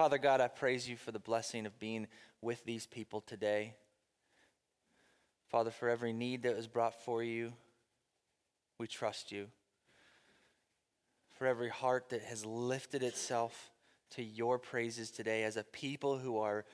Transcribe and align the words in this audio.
Father 0.00 0.16
God, 0.16 0.40
I 0.40 0.48
praise 0.48 0.88
you 0.88 0.96
for 0.96 1.12
the 1.12 1.18
blessing 1.18 1.66
of 1.66 1.78
being 1.78 2.06
with 2.40 2.64
these 2.64 2.86
people 2.86 3.20
today. 3.20 3.74
Father, 5.50 5.70
for 5.70 5.90
every 5.90 6.14
need 6.14 6.44
that 6.44 6.56
was 6.56 6.66
brought 6.66 7.04
for 7.04 7.22
you, 7.22 7.52
we 8.78 8.86
trust 8.86 9.30
you. 9.30 9.48
For 11.32 11.46
every 11.46 11.68
heart 11.68 12.08
that 12.08 12.22
has 12.22 12.46
lifted 12.46 13.02
itself 13.02 13.72
to 14.12 14.22
your 14.22 14.58
praises 14.58 15.10
today 15.10 15.42
as 15.42 15.58
a 15.58 15.64
people 15.64 16.16
who 16.16 16.38
are 16.38 16.64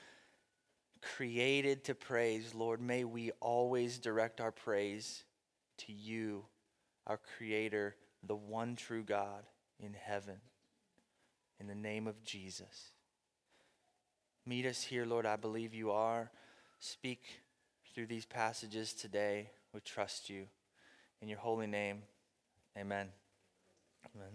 created 1.03 1.83
to 1.87 1.97
praise, 1.97 2.55
Lord, 2.55 2.81
may 2.81 3.03
we 3.03 3.33
always 3.41 3.99
direct 3.99 4.41
our 4.41 4.53
praise 4.53 5.25
to 5.79 5.93
you, 5.93 6.45
our 7.09 7.19
Creator, 7.37 7.97
the 8.23 8.37
one 8.37 8.77
true 8.77 9.03
God 9.03 9.43
in 9.81 9.95
heaven. 9.95 10.37
In 11.59 11.67
the 11.67 11.75
name 11.75 12.07
of 12.07 12.23
Jesus. 12.23 12.93
Meet 14.49 14.67
us 14.67 14.81
here, 14.81 15.05
Lord. 15.05 15.27
I 15.27 15.35
believe 15.35 15.75
you 15.75 15.91
are. 15.91 16.31
Speak 16.79 17.21
through 17.93 18.07
these 18.07 18.25
passages 18.25 18.93
today. 18.93 19.51
We 19.75 19.81
trust 19.81 20.31
you. 20.31 20.45
In 21.21 21.27
your 21.27 21.39
holy 21.39 21.67
name, 21.67 22.03
amen. 22.79 23.09
Amen. 24.15 24.29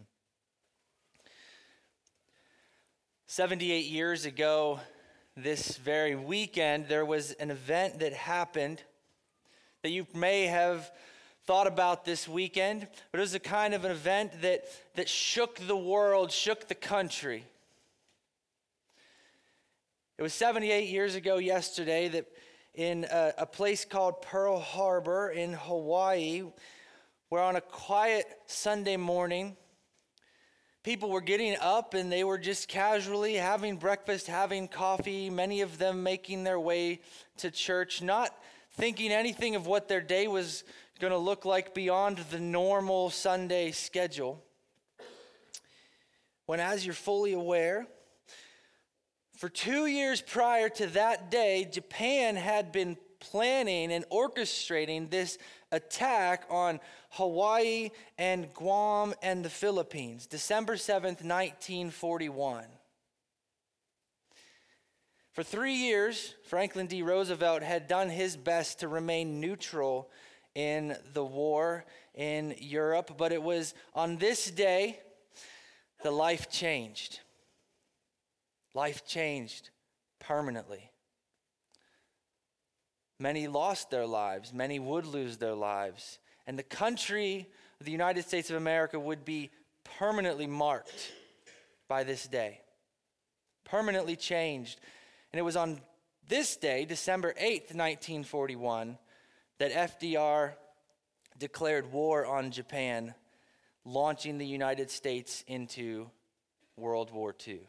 78 3.28 3.86
years 3.86 4.26
ago, 4.26 4.82
this 5.38 5.78
very 5.78 6.16
weekend, 6.16 6.90
there 6.90 7.06
was 7.06 7.32
an 7.34 7.50
event 7.50 8.00
that 8.00 8.12
happened 8.12 8.84
that 9.82 9.92
you 9.92 10.06
may 10.14 10.48
have 10.48 10.92
thought 11.46 11.68
about 11.68 12.04
this 12.04 12.28
weekend, 12.28 12.86
but 13.14 13.20
it 13.20 13.22
was 13.22 13.34
a 13.34 13.40
kind 13.40 13.74
of 13.74 13.86
an 13.86 13.92
event 13.92 14.42
that, 14.42 14.66
that 14.96 15.08
shook 15.08 15.56
the 15.68 15.78
world, 15.78 16.34
shook 16.34 16.68
the 16.68 16.76
country. 16.76 17.46
It 20.22 20.24
was 20.24 20.36
78 20.36 20.88
years 20.88 21.16
ago 21.16 21.40
yesterday 21.40 22.08
that 22.10 22.28
in 22.76 23.08
a, 23.10 23.34
a, 23.40 23.46
place 23.48 23.86
called 23.86 24.22
Pearl 24.22 24.60
Harbor 24.60 25.32
in 25.32 25.54
Hawaii, 25.54 26.44
where 27.30 27.42
on 27.42 27.56
a 27.56 27.62
quiet 27.62 28.28
Sunday 28.46 28.98
morning, 28.98 29.58
people 30.84 31.10
were 31.10 31.22
getting 31.22 31.58
up 31.60 31.96
and 31.96 32.12
they 32.12 32.24
were 32.24 32.38
just 32.38 32.68
casually 32.68 33.34
having 33.34 33.78
breakfast, 33.78 34.28
having 34.28 34.68
coffee, 34.68 35.32
many 35.32 35.62
of 35.62 35.80
them 35.80 36.04
making 36.04 36.44
their 36.44 36.60
way 36.60 37.02
to 37.38 37.50
church, 37.50 38.04
not 38.04 38.30
thinking 38.74 39.12
anything 39.12 39.56
of 39.56 39.66
what 39.66 39.88
their 39.88 40.02
day 40.02 40.28
was 40.28 40.64
going 41.00 41.14
to 41.14 41.18
look 41.18 41.46
like 41.46 41.74
beyond 41.74 42.20
the 42.30 42.40
normal 42.40 43.10
Sunday 43.10 43.72
schedule. 43.72 44.40
When, 46.46 46.60
as 46.60 46.86
you're 46.86 46.94
fully 46.94 47.34
aware, 47.34 47.88
for 49.42 49.50
two 49.50 49.88
years 49.88 50.22
prior 50.22 50.70
to 50.70 50.86
that 50.86 51.32
day, 51.32 51.68
Japan 51.72 52.36
had 52.36 52.72
been 52.72 52.96
planning 53.20 53.92
and 53.92 54.06
orchestrating 54.12 55.10
this 55.10 55.40
attack 55.72 56.46
on 56.48 56.80
Hawaii 57.10 57.90
and 58.20 58.54
Guam 58.54 59.16
and 59.24 59.44
the 59.44 59.50
Philippines, 59.50 60.28
December 60.28 60.76
7th, 60.76 61.24
1941. 61.24 62.66
For 65.32 65.42
three 65.42 65.74
years, 65.74 66.36
Franklin 66.44 66.86
D. 66.86 67.02
Roosevelt 67.02 67.64
had 67.64 67.88
done 67.88 68.10
his 68.10 68.38
best 68.38 68.82
to 68.82 68.88
remain 68.88 69.40
neutral 69.40 70.12
in 70.54 70.96
the 71.14 71.26
war 71.26 71.84
in 72.14 72.54
Europe, 72.60 73.16
but 73.18 73.32
it 73.32 73.42
was 73.42 73.74
on 73.96 74.18
this 74.18 74.52
day 74.52 75.00
the 76.04 76.12
life 76.12 76.52
changed. 76.52 77.22
Life 78.74 79.06
changed 79.06 79.70
permanently. 80.20 80.92
Many 83.20 83.48
lost 83.48 83.90
their 83.90 84.06
lives, 84.08 84.54
many 84.54 84.80
would 84.80 85.06
lose 85.06 85.38
their 85.38 85.54
lives, 85.54 86.20
and 86.48 86.58
the 86.58 86.64
country 86.64 87.48
of 87.80 87.86
the 87.86 87.92
United 87.92 88.26
States 88.26 88.50
of 88.50 88.56
America 88.56 89.00
would 89.00 89.24
be 89.26 89.52
permanently 90.00 90.48
marked 90.48 91.12
by 91.88 92.04
this 92.04 92.28
day, 92.28 92.62
permanently 93.64 94.16
changed. 94.16 94.80
And 95.32 95.40
it 95.40 95.44
was 95.44 95.56
on 95.56 95.82
this 96.28 96.56
day, 96.56 96.86
December 96.86 97.34
8th, 97.34 97.76
1941, 97.76 98.98
that 99.60 99.72
FDR 99.72 100.54
declared 101.38 101.92
war 101.92 102.26
on 102.26 102.52
Japan, 102.52 103.14
launching 103.86 104.38
the 104.38 104.46
United 104.46 104.90
States 104.90 105.44
into 105.48 106.10
World 106.78 107.12
War 107.12 107.36
II. 107.48 107.60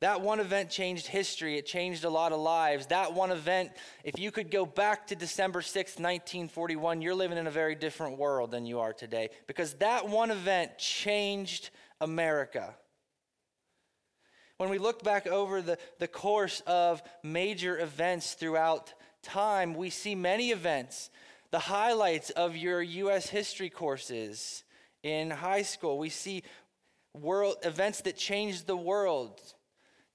That 0.00 0.20
one 0.20 0.40
event 0.40 0.68
changed 0.68 1.06
history. 1.06 1.56
It 1.56 1.64
changed 1.64 2.04
a 2.04 2.10
lot 2.10 2.32
of 2.32 2.40
lives. 2.40 2.86
That 2.88 3.14
one 3.14 3.30
event, 3.30 3.70
if 4.04 4.18
you 4.18 4.30
could 4.30 4.50
go 4.50 4.66
back 4.66 5.06
to 5.06 5.16
December 5.16 5.62
6th, 5.62 5.98
1941, 5.98 7.00
you're 7.00 7.14
living 7.14 7.38
in 7.38 7.46
a 7.46 7.50
very 7.50 7.74
different 7.74 8.18
world 8.18 8.50
than 8.50 8.66
you 8.66 8.80
are 8.80 8.92
today 8.92 9.30
because 9.46 9.74
that 9.74 10.06
one 10.06 10.30
event 10.30 10.76
changed 10.76 11.70
America. 12.00 12.74
When 14.58 14.68
we 14.68 14.78
look 14.78 15.02
back 15.02 15.26
over 15.26 15.62
the, 15.62 15.78
the 15.98 16.08
course 16.08 16.62
of 16.66 17.02
major 17.22 17.78
events 17.78 18.34
throughout 18.34 18.92
time, 19.22 19.74
we 19.74 19.88
see 19.88 20.14
many 20.14 20.50
events. 20.50 21.10
The 21.52 21.58
highlights 21.58 22.30
of 22.30 22.54
your 22.54 22.82
U.S. 22.82 23.28
history 23.28 23.70
courses 23.70 24.62
in 25.02 25.30
high 25.30 25.62
school, 25.62 25.96
we 25.96 26.10
see 26.10 26.42
world 27.14 27.56
events 27.62 28.02
that 28.02 28.16
changed 28.16 28.66
the 28.66 28.76
world 28.76 29.40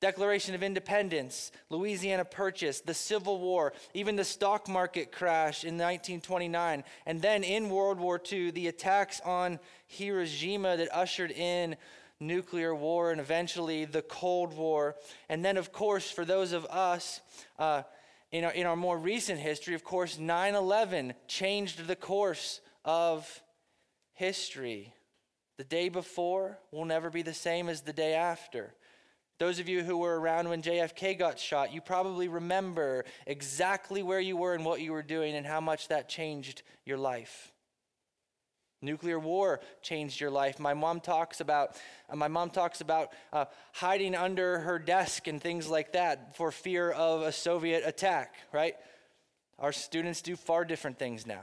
Declaration 0.02 0.56
of 0.56 0.64
Independence, 0.64 1.52
Louisiana 1.70 2.26
Purchase, 2.26 2.82
the 2.82 2.94
Civil 2.94 3.40
War, 3.40 3.72
even 3.94 4.16
the 4.16 4.24
stock 4.24 4.68
market 4.68 5.12
crash 5.12 5.64
in 5.64 5.76
1929, 5.76 6.84
and 7.06 7.22
then 7.22 7.44
in 7.44 7.70
World 7.70 8.00
War 8.00 8.20
II, 8.32 8.50
the 8.50 8.68
attacks 8.68 9.22
on 9.22 9.60
Hiroshima 9.86 10.76
that 10.78 10.90
ushered 10.92 11.30
in 11.30 11.78
nuclear 12.20 12.74
war 12.74 13.12
and 13.12 13.22
eventually 13.22 13.86
the 13.86 14.02
Cold 14.02 14.58
War. 14.58 14.96
And 15.30 15.46
then, 15.46 15.56
of 15.56 15.72
course, 15.72 16.10
for 16.10 16.26
those 16.26 16.52
of 16.52 16.66
us 16.66 17.22
uh, 17.60 17.84
in, 18.32 18.44
our, 18.44 18.52
in 18.52 18.66
our 18.66 18.76
more 18.76 18.98
recent 18.98 19.40
history, 19.40 19.76
of 19.76 19.84
course, 19.84 20.18
9 20.18 20.56
11 20.56 21.14
changed 21.28 21.86
the 21.86 21.96
course 21.96 22.60
of 22.84 23.44
history. 24.14 24.94
The 25.58 25.64
day 25.64 25.90
before 25.90 26.58
will 26.72 26.86
never 26.86 27.12
be 27.12 27.22
the 27.22 27.36
same 27.36 27.70
as 27.70 27.82
the 27.82 27.94
day 27.94 28.16
after. 28.16 28.74
Those 29.42 29.58
of 29.58 29.68
you 29.68 29.82
who 29.82 29.98
were 29.98 30.20
around 30.20 30.50
when 30.50 30.62
JFK 30.62 31.18
got 31.18 31.40
shot, 31.40 31.74
you 31.74 31.82
probably 31.82 32.28
remember 32.28 33.06
exactly 33.26 34.04
where 34.04 34.20
you 34.20 34.38
were 34.38 34.54
and 34.54 34.64
what 34.64 34.82
you 34.82 34.92
were 34.92 35.02
doing 35.02 35.34
and 35.34 35.48
how 35.48 35.60
much 35.60 35.88
that 35.88 36.08
changed 36.08 36.62
your 36.86 37.00
life. 37.00 37.52
Nuclear 38.84 39.18
war 39.18 39.60
changed 39.82 40.22
your 40.22 40.30
life. 40.30 40.60
My 40.60 40.76
mom 40.76 41.00
talks 41.00 41.42
about 41.42 41.76
uh, 42.08 42.16
my 42.16 42.28
mom 42.28 42.52
talks 42.52 42.82
about 42.82 43.14
uh, 43.34 43.46
hiding 43.74 44.14
under 44.14 44.60
her 44.60 44.78
desk 44.78 45.26
and 45.26 45.42
things 45.42 45.68
like 45.68 45.94
that 45.94 46.36
for 46.36 46.52
fear 46.52 46.92
of 46.92 47.24
a 47.24 47.32
Soviet 47.32 47.82
attack. 47.84 48.36
Right? 48.54 48.76
Our 49.58 49.72
students 49.72 50.22
do 50.22 50.36
far 50.36 50.66
different 50.66 51.00
things 51.00 51.26
now. 51.26 51.42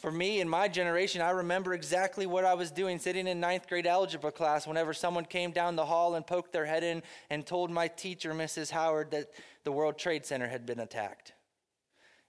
For 0.00 0.10
me, 0.10 0.40
in 0.40 0.48
my 0.48 0.66
generation, 0.66 1.20
I 1.20 1.28
remember 1.28 1.74
exactly 1.74 2.24
what 2.24 2.46
I 2.46 2.54
was 2.54 2.70
doing 2.70 2.98
sitting 2.98 3.26
in 3.26 3.38
ninth 3.38 3.68
grade 3.68 3.86
algebra 3.86 4.32
class 4.32 4.66
whenever 4.66 4.94
someone 4.94 5.26
came 5.26 5.50
down 5.50 5.76
the 5.76 5.84
hall 5.84 6.14
and 6.14 6.26
poked 6.26 6.54
their 6.54 6.64
head 6.64 6.82
in 6.82 7.02
and 7.28 7.44
told 7.44 7.70
my 7.70 7.86
teacher, 7.86 8.32
Mrs. 8.32 8.70
Howard, 8.70 9.10
that 9.10 9.30
the 9.64 9.72
World 9.72 9.98
Trade 9.98 10.24
Center 10.24 10.48
had 10.48 10.64
been 10.64 10.80
attacked. 10.80 11.34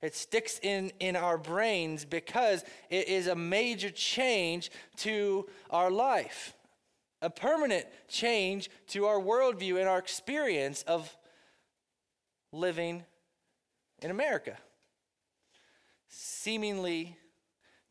It 0.02 0.16
sticks 0.16 0.60
in, 0.62 0.92
in 1.00 1.16
our 1.16 1.38
brains 1.38 2.04
because 2.04 2.66
it 2.90 3.08
is 3.08 3.28
a 3.28 3.36
major 3.36 3.90
change 3.90 4.70
to 4.98 5.48
our 5.70 5.90
life, 5.90 6.54
a 7.22 7.30
permanent 7.30 7.86
change 8.10 8.70
to 8.88 9.06
our 9.06 9.18
worldview 9.18 9.80
and 9.80 9.88
our 9.88 10.00
experience 10.00 10.84
of 10.84 11.16
living 12.52 13.06
in 14.02 14.12
America. 14.12 14.58
Seemingly 16.10 17.16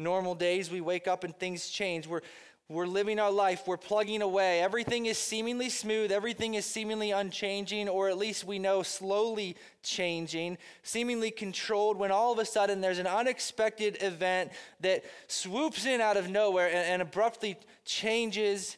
normal 0.01 0.35
days, 0.35 0.71
we 0.71 0.81
wake 0.81 1.07
up 1.07 1.23
and 1.23 1.37
things 1.39 1.69
change. 1.69 2.07
We're, 2.07 2.23
we're 2.69 2.87
living 2.87 3.19
our 3.19 3.33
life, 3.33 3.65
we're 3.67 3.77
plugging 3.77 4.23
away. 4.23 4.61
Everything 4.61 5.07
is 5.07 5.19
seemingly 5.19 5.69
smooth, 5.69 6.13
everything 6.13 6.55
is 6.55 6.65
seemingly 6.65 7.11
unchanging, 7.11 7.89
or 7.89 8.09
at 8.09 8.17
least 8.17 8.45
we 8.45 8.61
know 8.61 8.83
slowly 8.83 9.57
changing, 9.83 10.57
seemingly 10.85 11.33
controlled, 11.33 11.97
when 11.97 12.13
all 12.13 12.33
of 12.33 12.39
a 12.39 12.45
sudden 12.45 12.81
there's 12.81 13.01
an 13.01 13.09
unexpected 13.09 14.01
event 14.03 14.53
that 14.81 15.05
swoops 15.27 15.85
in 15.85 16.01
out 16.01 16.17
of 16.17 16.31
nowhere 16.31 16.69
and, 16.69 16.77
and 16.77 17.03
abruptly 17.03 17.57
changes 17.85 18.77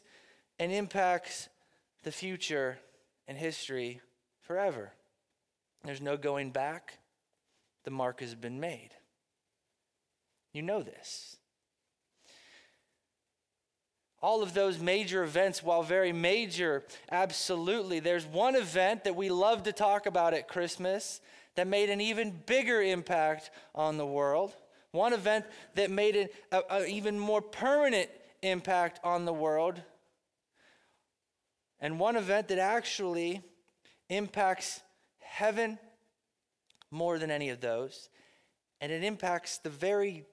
and 0.59 0.73
impacts 0.73 1.51
the 2.03 2.13
future 2.13 2.79
and 3.29 3.37
history 3.37 4.01
forever. 4.41 4.91
There's 5.85 6.01
no 6.01 6.17
going 6.17 6.51
back, 6.51 6.99
the 7.85 7.91
mark 7.91 8.21
has 8.21 8.35
been 8.35 8.59
made. 8.59 8.91
You 10.53 10.63
know 10.63 10.83
this. 10.83 11.37
all 14.23 14.43
of 14.43 14.55
those 14.55 14.79
major 14.79 15.25
events, 15.25 15.63
while 15.63 15.83
very 15.83 16.13
major, 16.13 16.85
absolutely, 17.11 17.99
there's 17.99 18.25
one 18.25 18.55
event 18.55 19.03
that 19.05 19.17
we 19.17 19.29
love 19.29 19.65
to 19.65 19.73
talk 19.73 20.07
about 20.07 20.33
at 20.33 20.47
Christmas 20.47 21.21
that 21.57 21.67
made 21.67 21.91
an 21.91 22.01
even 22.01 22.41
bigger 22.47 22.81
impact 22.81 23.51
on 23.75 23.97
the 23.99 24.07
world. 24.07 24.55
One 24.93 25.13
event 25.13 25.45
that 25.75 25.91
made 25.91 26.29
an 26.53 26.63
even 26.87 27.19
more 27.19 27.43
permanent 27.43 28.09
impact 28.43 29.01
on 29.03 29.25
the 29.25 29.33
world. 29.33 29.83
And 31.81 31.99
one 31.99 32.15
event 32.15 32.49
that 32.49 32.59
actually 32.59 33.43
impacts 34.09 34.81
heaven 35.19 35.79
more 36.93 37.19
than 37.19 37.31
any 37.31 37.49
of 37.49 37.61
those. 37.61 38.09
And 38.81 38.93
it 38.93 39.03
impacts 39.03 39.59
the 39.59 39.71
very 39.71 40.27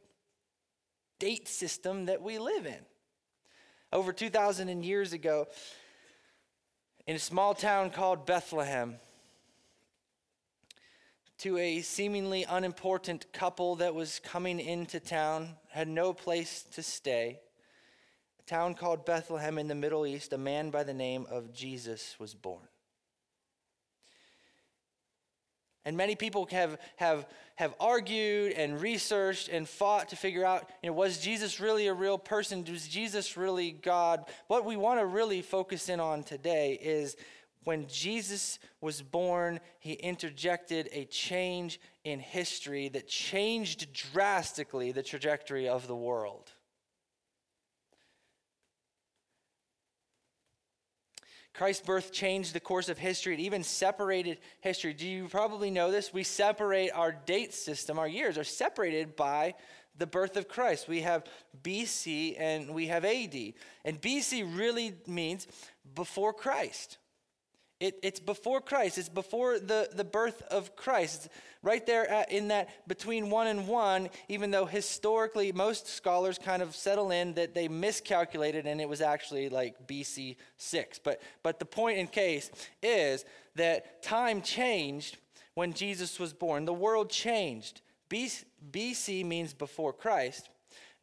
date 1.19 1.47
system 1.47 2.05
that 2.05 2.21
we 2.21 2.39
live 2.39 2.65
in. 2.65 2.79
Over 3.91 4.13
2,000 4.13 4.83
years 4.83 5.13
ago, 5.13 5.47
in 7.07 7.15
a 7.15 7.19
small 7.19 7.53
town 7.53 7.89
called 7.89 8.25
Bethlehem, 8.25 8.95
to 11.39 11.57
a 11.57 11.81
seemingly 11.81 12.45
unimportant 12.49 13.31
couple 13.31 13.77
that 13.77 13.95
was 13.95 14.19
coming 14.19 14.59
into 14.59 14.99
town, 14.99 15.55
had 15.69 15.87
no 15.87 16.13
place 16.13 16.63
to 16.71 16.83
stay. 16.83 17.39
A 18.39 18.43
town 18.43 18.73
called 18.73 19.05
Bethlehem 19.05 19.57
in 19.57 19.69
the 19.69 19.75
Middle 19.75 20.05
East, 20.05 20.33
a 20.33 20.37
man 20.37 20.69
by 20.69 20.83
the 20.83 20.93
name 20.93 21.25
of 21.29 21.53
Jesus 21.53 22.15
was 22.19 22.33
born. 22.33 22.67
And 25.85 25.95
many 25.95 26.15
people 26.15 26.47
have, 26.51 26.77
have, 26.97 27.25
have 27.55 27.73
argued 27.79 28.53
and 28.53 28.81
researched 28.81 29.49
and 29.49 29.67
fought 29.67 30.09
to 30.09 30.15
figure 30.15 30.45
out 30.45 30.69
you 30.83 30.89
know, 30.89 30.93
was 30.93 31.19
Jesus 31.19 31.59
really 31.59 31.87
a 31.87 31.93
real 31.93 32.17
person? 32.17 32.65
Was 32.69 32.87
Jesus 32.87 33.37
really 33.37 33.71
God? 33.71 34.25
What 34.47 34.65
we 34.65 34.75
want 34.75 34.99
to 34.99 35.05
really 35.05 35.41
focus 35.41 35.89
in 35.89 35.99
on 35.99 36.23
today 36.23 36.77
is 36.81 37.15
when 37.63 37.87
Jesus 37.87 38.59
was 38.81 39.01
born, 39.01 39.59
he 39.79 39.93
interjected 39.93 40.89
a 40.91 41.05
change 41.05 41.79
in 42.03 42.19
history 42.19 42.89
that 42.89 43.07
changed 43.07 43.93
drastically 43.93 44.91
the 44.91 45.03
trajectory 45.03 45.67
of 45.67 45.87
the 45.87 45.95
world. 45.95 46.51
Christ's 51.53 51.85
birth 51.85 52.11
changed 52.11 52.53
the 52.53 52.59
course 52.59 52.89
of 52.89 52.97
history. 52.97 53.33
It 53.33 53.39
even 53.39 53.63
separated 53.63 54.39
history. 54.61 54.93
Do 54.93 55.07
you 55.07 55.27
probably 55.27 55.71
know 55.71 55.91
this? 55.91 56.13
We 56.13 56.23
separate 56.23 56.91
our 56.91 57.11
date 57.11 57.53
system, 57.53 57.99
our 57.99 58.07
years 58.07 58.37
are 58.37 58.43
separated 58.43 59.15
by 59.15 59.55
the 59.97 60.07
birth 60.07 60.37
of 60.37 60.47
Christ. 60.47 60.87
We 60.87 61.01
have 61.01 61.25
BC 61.61 62.39
and 62.39 62.73
we 62.73 62.87
have 62.87 63.03
AD. 63.03 63.35
And 63.83 64.01
BC 64.01 64.57
really 64.57 64.95
means 65.05 65.47
before 65.93 66.33
Christ. 66.33 66.97
It, 67.79 67.97
it's 68.03 68.19
before 68.19 68.59
Christ. 68.59 68.97
It's 68.97 69.07
before 69.07 69.57
the, 69.57 69.89
the 69.93 70.03
birth 70.03 70.41
of 70.51 70.75
Christ. 70.75 71.25
It's 71.25 71.35
right 71.63 71.85
there 71.85 72.09
at, 72.09 72.29
in 72.29 72.49
that 72.49 72.69
between 72.89 73.29
one 73.29 73.47
and 73.47 73.67
one, 73.67 74.09
even 74.27 74.51
though 74.51 74.65
historically 74.65 75.53
most 75.53 75.87
scholars 75.87 76.37
kind 76.37 76.61
of 76.61 76.75
settle 76.75 77.11
in 77.11 77.35
that 77.35 77.53
they 77.53 77.69
miscalculated 77.69 78.67
and 78.67 78.81
it 78.81 78.89
was 78.89 78.99
actually 78.99 79.47
like 79.47 79.87
BC 79.87 80.35
6. 80.57 80.99
But, 80.99 81.21
but 81.41 81.59
the 81.59 81.65
point 81.65 81.99
in 81.99 82.07
case 82.07 82.51
is 82.83 83.23
that 83.55 84.03
time 84.03 84.41
changed 84.41 85.17
when 85.53 85.71
Jesus 85.71 86.19
was 86.19 86.33
born. 86.33 86.65
The 86.65 86.73
world 86.73 87.09
changed. 87.09 87.81
BC, 88.09 88.43
BC 88.71 89.25
means 89.25 89.53
before 89.53 89.93
Christ. 89.93 90.49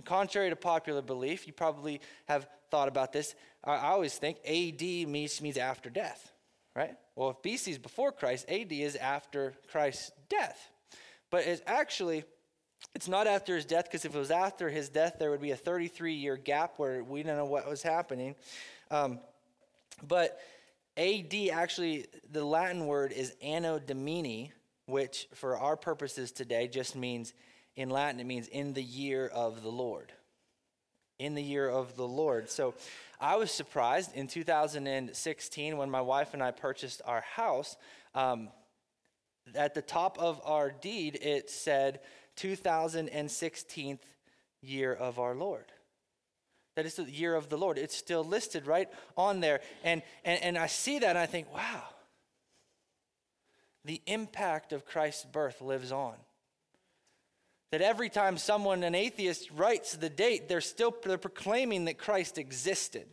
Contrary 0.05 0.50
to 0.50 0.56
popular 0.56 1.00
belief, 1.00 1.46
you 1.46 1.55
probably 1.55 2.02
have 2.26 2.46
thought 2.70 2.88
about 2.88 3.14
this. 3.14 3.34
I, 3.64 3.76
I 3.76 3.88
always 3.88 4.19
think 4.19 4.37
AD 4.46 4.82
means, 5.08 5.40
means 5.40 5.56
after 5.56 5.88
death 5.88 6.32
right? 6.76 6.94
Well, 7.14 7.31
if 7.31 7.43
BC 7.43 7.69
is 7.69 7.78
before 7.78 8.12
Christ, 8.12 8.44
AD 8.49 8.70
is 8.70 8.96
after 8.96 9.55
Christ's 9.73 10.12
death. 10.28 10.70
But 11.31 11.46
it's 11.46 11.62
actually, 11.67 12.25
it's 12.94 13.08
not 13.08 13.26
after 13.26 13.56
his 13.56 13.64
death, 13.64 13.84
because 13.84 14.05
if 14.05 14.14
it 14.14 14.19
was 14.19 14.31
after 14.31 14.69
his 14.69 14.90
death, 14.90 15.17
there 15.19 15.31
would 15.31 15.40
be 15.40 15.52
a 15.52 15.56
33 15.56 16.12
year 16.12 16.37
gap 16.37 16.75
where 16.76 17.02
we 17.02 17.23
don't 17.23 17.37
know 17.37 17.46
what 17.46 17.69
was 17.69 17.82
happening. 17.82 18.37
Um, 18.90 19.20
but 20.06 20.38
AD 20.99 21.34
actually, 21.50 22.06
the 22.31 22.44
Latin 22.44 22.87
word 22.87 23.12
is 23.12 23.34
Anno 23.43 23.79
Domini, 23.79 24.52
which 24.84 25.29
for 25.34 25.56
our 25.56 25.76
purposes 25.76 26.31
today 26.31 26.69
just 26.69 26.94
means, 26.94 27.32
in 27.75 27.88
Latin, 27.88 28.20
it 28.20 28.26
means 28.26 28.49
in 28.49 28.75
the 28.75 28.82
year 28.82 29.26
of 29.26 29.62
the 29.62 29.70
Lord. 29.70 30.12
In 31.19 31.35
the 31.35 31.43
year 31.43 31.69
of 31.69 31.97
the 31.97 32.07
Lord. 32.07 32.51
So 32.51 32.75
I 33.21 33.37
was 33.37 33.51
surprised 33.51 34.15
in 34.15 34.27
2016 34.27 35.77
when 35.77 35.91
my 35.91 36.03
wife 36.03 36.35
and 36.35 36.43
I 36.43 36.51
purchased 36.51 37.01
our 37.07 37.23
house. 37.23 37.77
Um, 38.15 38.51
at 39.55 39.75
the 39.75 39.83
top 39.83 40.19
of 40.19 40.41
our 40.45 40.71
deed, 40.71 41.19
it 41.23 41.49
said 41.49 42.01
2016th 42.37 44.01
year 44.61 44.93
of 44.93 45.19
our 45.19 45.35
Lord. 45.35 45.65
That 46.75 46.85
is 46.85 46.97
the 46.97 47.05
year 47.05 47.35
of 47.35 47.49
the 47.49 47.57
Lord. 47.57 47.79
It's 47.79 47.97
still 47.97 48.23
listed 48.23 48.67
right 48.67 48.89
on 49.17 49.41
there. 49.41 49.61
And, 49.83 50.03
and, 50.25 50.43
and 50.43 50.59
I 50.59 50.67
see 50.67 50.99
that 50.99 51.09
and 51.09 51.19
I 51.19 51.27
think, 51.27 51.53
wow, 51.53 51.85
the 53.85 54.03
impact 54.07 54.73
of 54.73 54.85
Christ's 54.85 55.25
birth 55.25 55.63
lives 55.63 55.93
on. 55.93 56.15
That 57.73 57.83
every 57.83 58.09
time 58.09 58.39
someone, 58.39 58.83
an 58.85 58.95
atheist, 58.95 59.51
writes 59.51 59.97
the 59.97 60.09
date, 60.09 60.49
they're 60.49 60.61
still 60.61 60.95
they're 61.05 61.19
proclaiming 61.19 61.87
that 61.87 61.99
Christ 61.99 62.39
existed. 62.39 63.07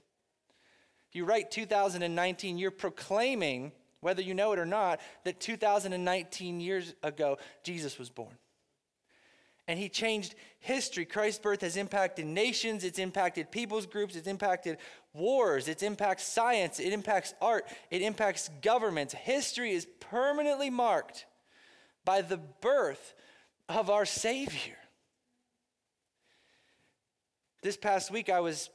If 1.10 1.16
you 1.18 1.26
write 1.26 1.52
2019, 1.52 2.58
you're 2.58 2.72
proclaiming, 2.72 3.72
whether 4.02 4.22
you 4.22 4.34
know 4.34 4.52
it 4.54 4.60
or 4.60 4.66
not, 4.66 5.00
that 5.26 5.40
2019 5.40 6.60
years 6.60 6.94
ago, 7.04 7.38
Jesus 7.64 8.00
was 8.00 8.10
born. 8.10 8.36
And 9.68 9.80
he 9.80 9.90
changed 9.90 10.36
history. 10.60 11.06
Christ's 11.06 11.40
birth 11.40 11.62
has 11.62 11.78
impacted 11.78 12.26
nations, 12.26 12.84
it's 12.84 13.00
impacted 13.00 13.52
people's 13.52 13.86
groups, 13.86 14.16
it's 14.16 14.28
impacted 14.28 14.78
wars, 15.14 15.68
it 15.68 15.84
impacts 15.84 16.24
science, 16.24 16.80
it 16.80 16.92
impacts 16.92 17.34
art, 17.42 17.66
it 17.90 18.02
impacts 18.02 18.50
governments. 18.62 19.14
History 19.14 19.72
is 19.72 19.88
permanently 20.00 20.70
marked 20.70 21.26
by 22.04 22.22
the 22.22 22.38
birth 22.38 23.14
of 23.70 23.90
our 23.90 24.06
Savior. 24.06 24.78
This 27.62 27.78
past 27.78 28.12
week, 28.12 28.30
I 28.30 28.42
was, 28.42 28.70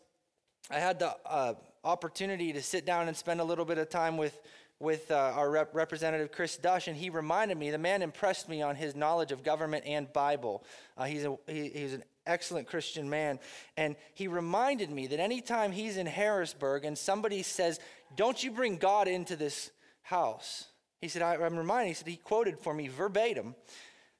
I 0.70 0.78
had 0.78 0.98
the 0.98 1.14
uh, 1.26 1.54
opportunity 1.84 2.52
to 2.54 2.62
sit 2.62 2.86
down 2.86 3.08
and 3.08 3.16
spend 3.16 3.40
a 3.40 3.44
little 3.44 3.64
bit 3.64 3.78
of 3.78 3.90
time 3.90 4.16
with, 4.16 4.40
with 4.80 5.10
uh, 5.10 5.32
our 5.34 5.50
rep- 5.50 5.74
representative 5.74 6.32
Cris 6.32 6.56
Dush, 6.56 6.88
and 6.88 6.96
he 6.96 7.10
reminded 7.10 7.58
me, 7.58 7.70
the 7.70 7.78
man 7.78 8.00
impressed 8.00 8.48
me 8.48 8.62
on 8.62 8.76
his 8.76 8.96
knowledge 8.96 9.30
of 9.30 9.42
government 9.42 9.84
and 9.86 10.10
Bible. 10.12 10.64
Uh, 10.96 11.04
he's, 11.04 11.24
a, 11.24 11.36
he, 11.46 11.68
he's 11.68 11.92
an 11.92 12.04
excellent 12.26 12.66
Christian 12.66 13.10
man. 13.10 13.40
And 13.76 13.96
he 14.14 14.26
reminded 14.26 14.90
me 14.90 15.06
that 15.08 15.20
anytime 15.20 15.72
he's 15.72 15.96
in 15.96 16.06
Harrisburg 16.06 16.84
and 16.84 16.96
somebody 16.96 17.42
says, 17.42 17.80
Don't 18.16 18.42
you 18.42 18.50
bring 18.52 18.76
God 18.76 19.08
into 19.08 19.36
this 19.36 19.70
house? 20.02 20.66
He 21.00 21.08
said, 21.08 21.22
I, 21.22 21.34
I'm 21.34 21.56
reminded, 21.56 21.88
he 21.88 21.94
said, 21.94 22.08
he 22.08 22.16
quoted 22.16 22.58
for 22.58 22.74
me 22.74 22.88
verbatim 22.88 23.54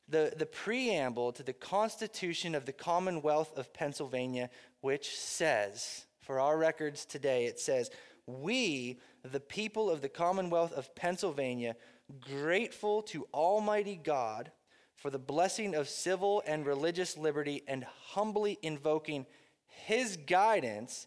the, 0.09 0.33
the 0.37 0.47
preamble 0.47 1.33
to 1.33 1.43
the 1.43 1.53
Constitution 1.53 2.55
of 2.55 2.65
the 2.65 2.73
Commonwealth 2.73 3.57
of 3.57 3.73
Pennsylvania, 3.73 4.51
which 4.81 5.17
says, 5.17 6.07
for 6.21 6.41
our 6.41 6.57
records 6.57 7.05
today, 7.05 7.47
it 7.47 7.61
says, 7.61 7.91
We, 8.27 9.01
the 9.23 9.41
people 9.41 9.91
of 9.91 10.01
the 10.01 10.09
Commonwealth 10.09 10.73
of 10.73 10.95
Pennsylvania, 10.95 11.77
grateful 12.21 13.03
to 13.03 13.27
Almighty 13.35 14.01
God 14.03 14.51
for 14.95 15.11
the 15.11 15.19
blessing 15.19 15.75
of 15.75 15.89
civil 15.89 16.43
and 16.47 16.67
religious 16.67 17.17
liberty 17.17 17.63
and 17.69 17.85
humbly 18.09 18.59
invoking 18.63 19.27
His 19.67 20.17
guidance, 20.17 21.07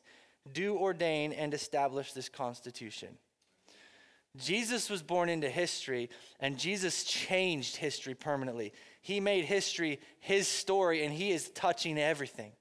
do 0.52 0.78
ordain 0.78 1.34
and 1.34 1.54
establish 1.54 2.14
this 2.14 2.30
Constitution. 2.30 3.18
Jesus 4.38 4.90
was 4.90 5.02
born 5.04 5.28
into 5.28 5.50
history, 5.50 6.10
and 6.40 6.58
Jesus 6.58 7.04
changed 7.04 7.76
history 7.76 8.16
permanently. 8.16 8.72
He 9.02 9.20
made 9.20 9.46
history 9.46 10.00
his 10.20 10.48
story, 10.48 11.04
and 11.04 11.14
he 11.14 11.32
is 11.32 11.50
touching 11.50 11.98
everything. 11.98 12.54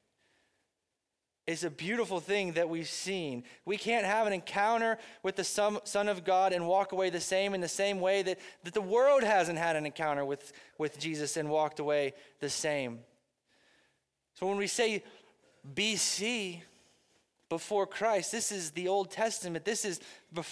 It's 1.46 1.64
a 1.64 1.70
beautiful 1.70 2.20
thing 2.20 2.52
that 2.52 2.68
we've 2.68 2.88
seen. 2.88 3.44
We 3.64 3.76
can't 3.76 4.06
have 4.06 4.26
an 4.26 4.32
encounter 4.32 4.98
with 5.22 5.36
the 5.36 5.44
Son 5.44 6.08
of 6.08 6.24
God 6.24 6.52
and 6.52 6.66
walk 6.66 6.92
away 6.92 7.10
the 7.10 7.20
same 7.20 7.54
in 7.54 7.60
the 7.60 7.68
same 7.68 8.00
way 8.00 8.22
that, 8.22 8.38
that 8.64 8.74
the 8.74 8.80
world 8.80 9.22
hasn't 9.22 9.58
had 9.58 9.74
an 9.74 9.86
encounter 9.86 10.24
with, 10.24 10.52
with 10.78 10.98
Jesus 10.98 11.36
and 11.36 11.50
walked 11.50 11.80
away 11.80 12.14
the 12.40 12.50
same. 12.50 13.00
So 14.34 14.46
when 14.46 14.58
we 14.58 14.66
say 14.66 15.02
BC, 15.74 16.62
before 17.50 17.84
Christ. 17.86 18.32
This 18.32 18.52
is 18.52 18.70
the 18.70 18.88
Old 18.88 19.10
Testament. 19.10 19.66
This 19.66 19.84
is 19.84 20.00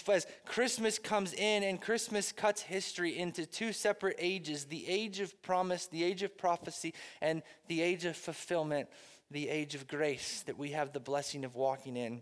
as 0.09 0.27
Christmas 0.45 0.99
comes 0.99 1.33
in 1.33 1.63
and 1.63 1.81
Christmas 1.81 2.33
cuts 2.33 2.61
history 2.61 3.17
into 3.17 3.47
two 3.47 3.73
separate 3.73 4.17
ages 4.19 4.65
the 4.67 4.87
age 4.87 5.21
of 5.21 5.41
promise, 5.41 5.87
the 5.87 6.05
age 6.05 6.23
of 6.23 6.37
prophecy, 6.37 6.93
and 7.23 7.43
the 7.69 7.81
age 7.81 8.05
of 8.05 8.17
fulfillment, 8.17 8.89
the 9.31 9.49
age 9.49 9.75
of 9.75 9.87
grace 9.87 10.43
that 10.47 10.59
we 10.59 10.73
have 10.73 10.93
the 10.93 11.01
blessing 11.01 11.45
of 11.45 11.55
walking 11.55 11.97
in. 11.97 12.21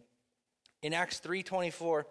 In 0.82 0.92
Acts 0.92 1.20
3.24, 1.24 2.04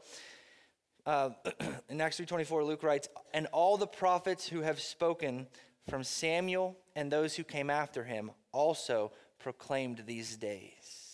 uh, 1.05 1.29
in 1.89 2.01
Acts 2.01 2.19
3.24, 2.19 2.65
Luke 2.65 2.81
writes, 2.81 3.07
And 3.31 3.45
all 3.53 3.77
the 3.77 3.87
prophets 3.87 4.47
who 4.47 4.61
have 4.61 4.79
spoken 4.79 5.45
from 5.87 6.03
Samuel 6.03 6.75
and 6.95 7.11
those 7.11 7.35
who 7.35 7.43
came 7.43 7.69
after 7.69 8.03
him 8.03 8.31
also 8.51 9.11
proclaimed 9.37 10.03
these 10.07 10.35
days. 10.35 11.04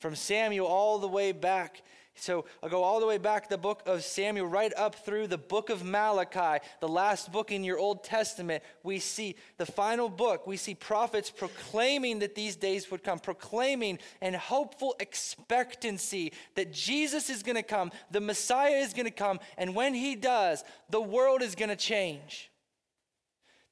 From 0.00 0.16
Samuel 0.16 0.66
all 0.66 0.98
the 0.98 1.08
way 1.08 1.32
back 1.32 1.82
so 2.20 2.44
I'll 2.62 2.68
go 2.68 2.82
all 2.82 3.00
the 3.00 3.06
way 3.06 3.18
back 3.18 3.48
the 3.48 3.56
book 3.56 3.82
of 3.86 4.04
Samuel, 4.04 4.46
right 4.46 4.72
up 4.76 4.94
through 4.94 5.26
the 5.26 5.38
book 5.38 5.70
of 5.70 5.84
Malachi, 5.84 6.62
the 6.80 6.88
last 6.88 7.32
book 7.32 7.50
in 7.50 7.64
your 7.64 7.78
Old 7.78 8.04
Testament. 8.04 8.62
We 8.82 8.98
see 8.98 9.36
the 9.56 9.66
final 9.66 10.08
book. 10.08 10.46
We 10.46 10.58
see 10.58 10.74
prophets 10.74 11.30
proclaiming 11.30 12.18
that 12.18 12.34
these 12.34 12.56
days 12.56 12.90
would 12.90 13.02
come, 13.02 13.18
proclaiming 13.18 13.98
and 14.20 14.36
hopeful 14.36 14.96
expectancy 15.00 16.32
that 16.56 16.72
Jesus 16.72 17.30
is 17.30 17.42
going 17.42 17.56
to 17.56 17.62
come, 17.62 17.90
the 18.10 18.20
Messiah 18.20 18.76
is 18.76 18.92
going 18.92 19.06
to 19.06 19.10
come, 19.10 19.40
and 19.56 19.74
when 19.74 19.94
he 19.94 20.14
does, 20.14 20.62
the 20.90 21.00
world 21.00 21.42
is 21.42 21.54
going 21.54 21.70
to 21.70 21.76
change. 21.76 22.49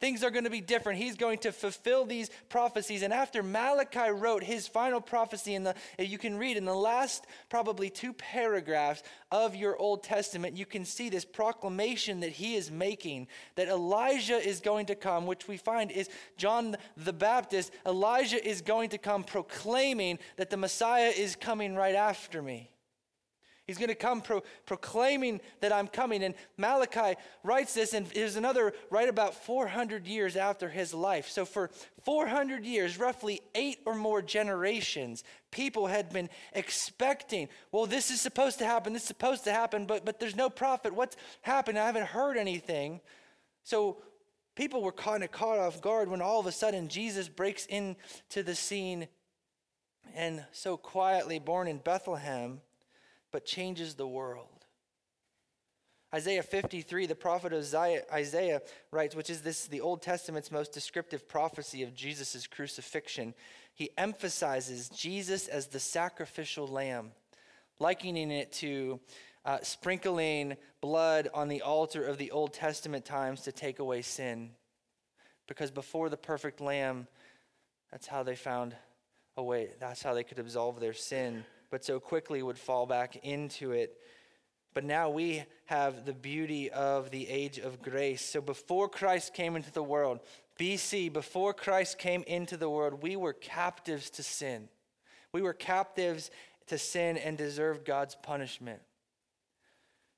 Things 0.01 0.23
are 0.23 0.31
going 0.31 0.45
to 0.45 0.51
be 0.51 0.61
different. 0.61 1.01
He's 1.01 1.17
going 1.17 1.39
to 1.39 1.51
fulfill 1.51 2.05
these 2.05 2.31
prophecies. 2.49 3.03
And 3.03 3.13
after 3.13 3.43
Malachi 3.43 4.11
wrote 4.11 4.45
his 4.45 4.69
final 4.69 5.01
prophecy, 5.01 5.55
in 5.55 5.65
the, 5.65 5.75
you 5.99 6.19
can 6.19 6.39
read 6.39 6.57
in 6.57 6.65
the 6.65 6.75
last 6.75 7.27
probably 7.49 7.91
two 7.91 8.13
paragraphs 8.13 9.03
of 9.33 9.57
your 9.57 9.77
Old 9.77 10.05
Testament, 10.05 10.57
you 10.57 10.67
can 10.67 10.85
see 10.85 11.09
this 11.09 11.25
proclamation 11.25 12.21
that 12.21 12.31
he 12.31 12.55
is 12.55 12.71
making 12.71 13.27
that 13.57 13.67
Elijah 13.67 14.39
is 14.39 14.61
going 14.61 14.87
to 14.87 14.95
come, 14.95 15.27
which 15.27 15.49
we 15.49 15.57
find 15.57 15.91
is 15.91 16.09
John 16.37 16.77
the 16.97 17.13
Baptist. 17.13 17.73
Elijah 17.85 18.47
is 18.47 18.63
going 18.63 18.91
to 18.91 18.99
come 18.99 19.25
proclaiming 19.25 20.21
that 20.37 20.51
the 20.51 20.57
Messiah 20.57 21.13
is 21.17 21.35
coming 21.35 21.75
right 21.75 21.97
after 21.97 22.41
me. 22.41 22.71
He's 23.69 23.77
going 23.77 23.91
to 23.91 23.95
come 23.95 24.23
pro- 24.23 24.43
proclaiming 24.65 25.43
that 25.61 25.75
I'm 25.75 25.89
coming. 25.89 26.23
And 26.25 26.35
Malachi 26.57 27.21
writes 27.45 27.75
this, 27.75 27.93
and 27.93 28.07
there's 28.07 28.37
another 28.37 28.73
right 28.91 29.11
about 29.11 29.35
400 29.35 30.07
years 30.07 30.37
after 30.37 30.71
his 30.71 30.95
life. 30.95 31.29
So, 31.29 31.45
for 31.45 31.69
400 32.03 32.65
years, 32.65 32.99
roughly 32.99 33.43
eight 33.55 33.81
or 33.85 33.95
more 33.95 34.23
generations, 34.23 35.23
people 35.51 35.87
had 35.87 36.11
been 36.11 36.31
expecting, 36.55 37.51
well, 37.71 37.85
this 37.85 38.11
is 38.11 38.23
supposed 38.23 38.59
to 38.61 38.65
happen, 38.65 38.95
this 38.95 39.03
is 39.03 39.09
supposed 39.09 39.45
to 39.45 39.53
happen, 39.53 39.85
but, 39.85 40.03
but 40.03 40.19
there's 40.19 40.35
no 40.35 40.49
prophet. 40.49 40.95
What's 40.95 41.19
happened? 41.43 41.79
I 41.79 41.85
haven't 41.85 42.07
heard 42.07 42.39
anything. 42.39 43.03
So, 43.65 43.99
people 44.57 44.83
were 44.83 44.93
kind 44.93 45.23
of 45.23 45.31
caught 45.31 45.59
off 45.59 45.83
guard 45.83 46.09
when 46.09 46.23
all 46.23 46.41
of 46.41 46.47
a 46.47 46.53
sudden 46.53 46.89
Jesus 46.89 47.29
breaks 47.29 47.67
into 47.67 48.43
the 48.43 48.55
scene 48.55 49.09
and 50.15 50.43
so 50.53 50.79
quietly 50.79 51.39
born 51.39 51.69
in 51.69 51.77
Bethlehem 51.77 52.63
but 53.33 53.45
changes 53.45 53.95
the 53.95 54.07
world. 54.07 54.59
Isaiah 56.15 56.43
53, 56.43 57.05
the 57.07 57.15
prophet 57.15 57.53
Isaiah 57.53 58.63
writes, 58.91 59.15
which 59.15 59.29
is 59.29 59.43
this 59.43 59.67
the 59.67 59.83
Old 59.83 60.01
Testament's 60.01 60.51
most 60.51 60.73
descriptive 60.73 61.29
prophecy 61.29 61.83
of 61.83 61.95
Jesus' 61.95 62.47
crucifixion. 62.47 63.35
He 63.75 63.91
emphasizes 63.99 64.89
Jesus 64.89 65.49
as 65.49 65.67
the 65.67 65.79
sacrificial 65.79 66.67
lamb, 66.67 67.13
likening 67.79 68.31
it 68.31 68.53
to 68.53 69.01
uh, 69.45 69.59
sprinkling 69.63 70.57
blood 70.81 71.29
on 71.35 71.49
the 71.49 71.61
altar 71.61 72.05
of 72.05 72.17
the 72.17 72.31
Old 72.31 72.55
Testament 72.55 73.05
times 73.05 73.43
to 73.43 73.53
take 73.53 73.79
away 73.79 74.01
sin. 74.01 74.51
Because 75.47 75.71
before 75.71 76.09
the 76.09 76.17
perfect 76.17 76.61
lamb, 76.61 77.07
that's 77.91 78.07
how 78.07 78.23
they 78.23 78.35
found 78.35 78.75
a 79.37 79.43
way, 79.43 79.71
that's 79.79 80.03
how 80.03 80.15
they 80.15 80.25
could 80.25 80.39
absolve 80.39 80.81
their 80.81 80.95
sin 80.95 81.45
but 81.71 81.85
so 81.85 82.01
quickly 82.01 82.43
would 82.43 82.59
fall 82.59 82.87
back 82.87 83.17
into 83.25 83.73
it. 83.73 83.97
But 84.75 84.85
now 84.85 85.11
we 85.11 85.45
have 85.67 86.05
the 86.05 86.13
beauty 86.13 86.71
of 86.71 87.11
the 87.11 87.29
age 87.29 87.59
of 87.59 87.83
grace. 87.83 88.25
So 88.25 88.41
before 88.41 88.89
Christ 88.89 89.35
came 89.35 89.57
into 89.57 89.73
the 89.73 89.83
world, 89.83 90.21
BC, 90.59 91.13
before 91.13 91.55
Christ 91.55 91.99
came 91.99 92.23
into 92.27 92.57
the 92.57 92.71
world, 92.71 93.03
we 93.03 93.17
were 93.17 93.33
captives 93.33 94.11
to 94.11 94.23
sin. 94.23 94.69
We 95.33 95.43
were 95.43 95.53
captives 95.53 96.31
to 96.67 96.79
sin 96.79 97.17
and 97.17 97.37
deserved 97.37 97.85
God's 97.85 98.15
punishment. 98.15 98.81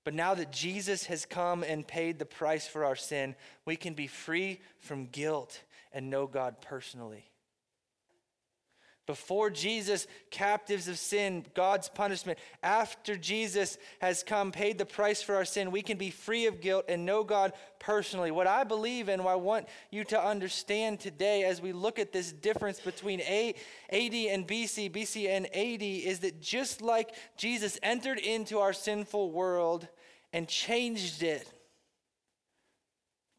But 0.05 0.15
now 0.15 0.35
that 0.35 0.51
Jesus 0.51 1.07
has 1.07 1.27
come 1.27 1.63
and 1.63 1.87
paid 1.87 2.19
the 2.19 2.27
price 2.27 2.67
for 2.67 2.85
our 2.85 2.97
sin, 2.97 3.37
we 3.65 3.77
can 3.77 3.95
be 3.95 4.07
free 4.07 4.61
from 4.79 5.07
guilt 5.07 5.63
and 5.93 6.11
know 6.11 6.27
God 6.27 6.61
personally. 6.61 7.30
Before 9.11 9.51
Jesus, 9.51 10.07
captives 10.31 10.87
of 10.87 10.97
sin, 10.97 11.45
God's 11.55 11.89
punishment. 11.89 12.39
After 12.63 13.17
Jesus 13.17 13.77
has 14.01 14.23
come, 14.23 14.53
paid 14.53 14.79
the 14.79 14.87
price 14.87 15.21
for 15.21 15.35
our 15.35 15.45
sin, 15.45 15.73
we 15.73 15.83
can 15.83 15.99
be 15.99 16.11
free 16.11 16.47
of 16.47 16.61
guilt 16.61 16.85
and 16.89 17.05
know 17.05 17.25
God 17.25 17.53
personally. 17.81 18.31
What 18.31 18.47
I 18.47 18.63
believe 18.63 19.09
and 19.09 19.25
what 19.25 19.33
I 19.33 19.35
want 19.35 19.67
you 19.91 20.05
to 20.05 20.25
understand 20.25 21.01
today 21.01 21.43
as 21.43 21.61
we 21.61 21.73
look 21.73 21.99
at 21.99 22.13
this 22.13 22.31
difference 22.31 22.79
between 22.79 23.21
A, 23.23 23.57
AD 23.91 24.15
and 24.15 24.47
BC, 24.47 24.93
BC 24.93 25.27
and 25.27 25.47
AD, 25.47 25.83
is 25.83 26.21
that 26.21 26.41
just 26.41 26.81
like 26.81 27.13
Jesus 27.37 27.81
entered 27.83 28.21
into 28.21 28.61
our 28.61 28.73
sinful 28.73 29.33
world 29.33 29.89
and 30.33 30.47
changed 30.47 31.25
it 31.25 31.53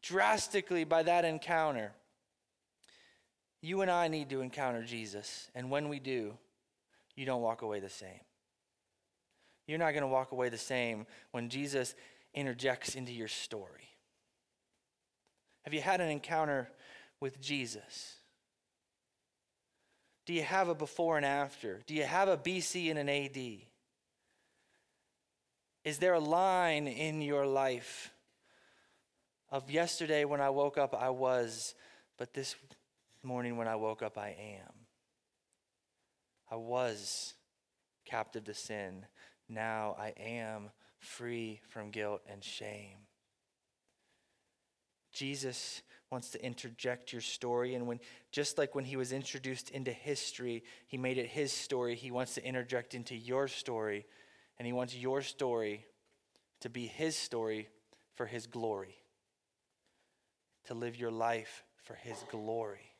drastically 0.02 0.84
by 0.84 1.02
that 1.02 1.24
encounter 1.24 1.94
you 3.62 3.80
and 3.80 3.90
I 3.90 4.08
need 4.08 4.28
to 4.30 4.40
encounter 4.40 4.82
Jesus. 4.82 5.48
And 5.54 5.70
when 5.70 5.88
we 5.88 6.00
do, 6.00 6.34
you 7.14 7.24
don't 7.24 7.40
walk 7.40 7.62
away 7.62 7.80
the 7.80 7.88
same. 7.88 8.20
You're 9.66 9.78
not 9.78 9.92
going 9.92 10.02
to 10.02 10.08
walk 10.08 10.32
away 10.32 10.48
the 10.48 10.58
same 10.58 11.06
when 11.30 11.48
Jesus 11.48 11.94
interjects 12.34 12.96
into 12.96 13.12
your 13.12 13.28
story. 13.28 13.88
Have 15.62 15.72
you 15.72 15.80
had 15.80 16.00
an 16.00 16.10
encounter 16.10 16.68
with 17.20 17.40
Jesus? 17.40 18.16
Do 20.26 20.32
you 20.32 20.42
have 20.42 20.68
a 20.68 20.74
before 20.74 21.16
and 21.16 21.24
after? 21.26 21.82
Do 21.86 21.94
you 21.94 22.04
have 22.04 22.28
a 22.28 22.36
BC 22.36 22.90
and 22.90 22.98
an 22.98 23.08
AD? 23.08 23.38
Is 25.84 25.98
there 25.98 26.14
a 26.14 26.20
line 26.20 26.88
in 26.88 27.22
your 27.22 27.46
life 27.46 28.12
of 29.50 29.70
yesterday 29.70 30.24
when 30.24 30.40
I 30.40 30.50
woke 30.50 30.78
up, 30.78 30.94
I 30.98 31.10
was, 31.10 31.74
but 32.18 32.34
this 32.34 32.56
morning 33.24 33.56
when 33.56 33.68
I 33.68 33.76
woke 33.76 34.02
up, 34.02 34.18
I 34.18 34.28
am. 34.28 34.72
I 36.50 36.56
was 36.56 37.34
captive 38.04 38.44
to 38.44 38.54
sin. 38.54 39.06
Now 39.48 39.96
I 39.98 40.12
am 40.18 40.70
free 40.98 41.60
from 41.68 41.90
guilt 41.90 42.22
and 42.30 42.42
shame. 42.42 42.98
Jesus 45.12 45.82
wants 46.10 46.30
to 46.30 46.44
interject 46.44 47.12
your 47.12 47.22
story 47.22 47.74
and 47.74 47.86
when 47.86 48.00
just 48.32 48.58
like 48.58 48.74
when 48.74 48.84
he 48.84 48.96
was 48.96 49.12
introduced 49.12 49.70
into 49.70 49.92
history, 49.92 50.62
he 50.86 50.98
made 50.98 51.18
it 51.18 51.26
his 51.26 51.52
story, 51.52 51.94
he 51.94 52.10
wants 52.10 52.34
to 52.34 52.44
interject 52.44 52.94
into 52.94 53.14
your 53.14 53.48
story 53.48 54.04
and 54.58 54.66
he 54.66 54.72
wants 54.72 54.94
your 54.94 55.22
story 55.22 55.86
to 56.60 56.68
be 56.68 56.86
his 56.86 57.16
story 57.16 57.68
for 58.14 58.26
his 58.26 58.46
glory. 58.46 58.96
To 60.66 60.74
live 60.74 60.96
your 60.96 61.10
life 61.10 61.64
for 61.82 61.94
his 61.94 62.24
glory 62.30 62.91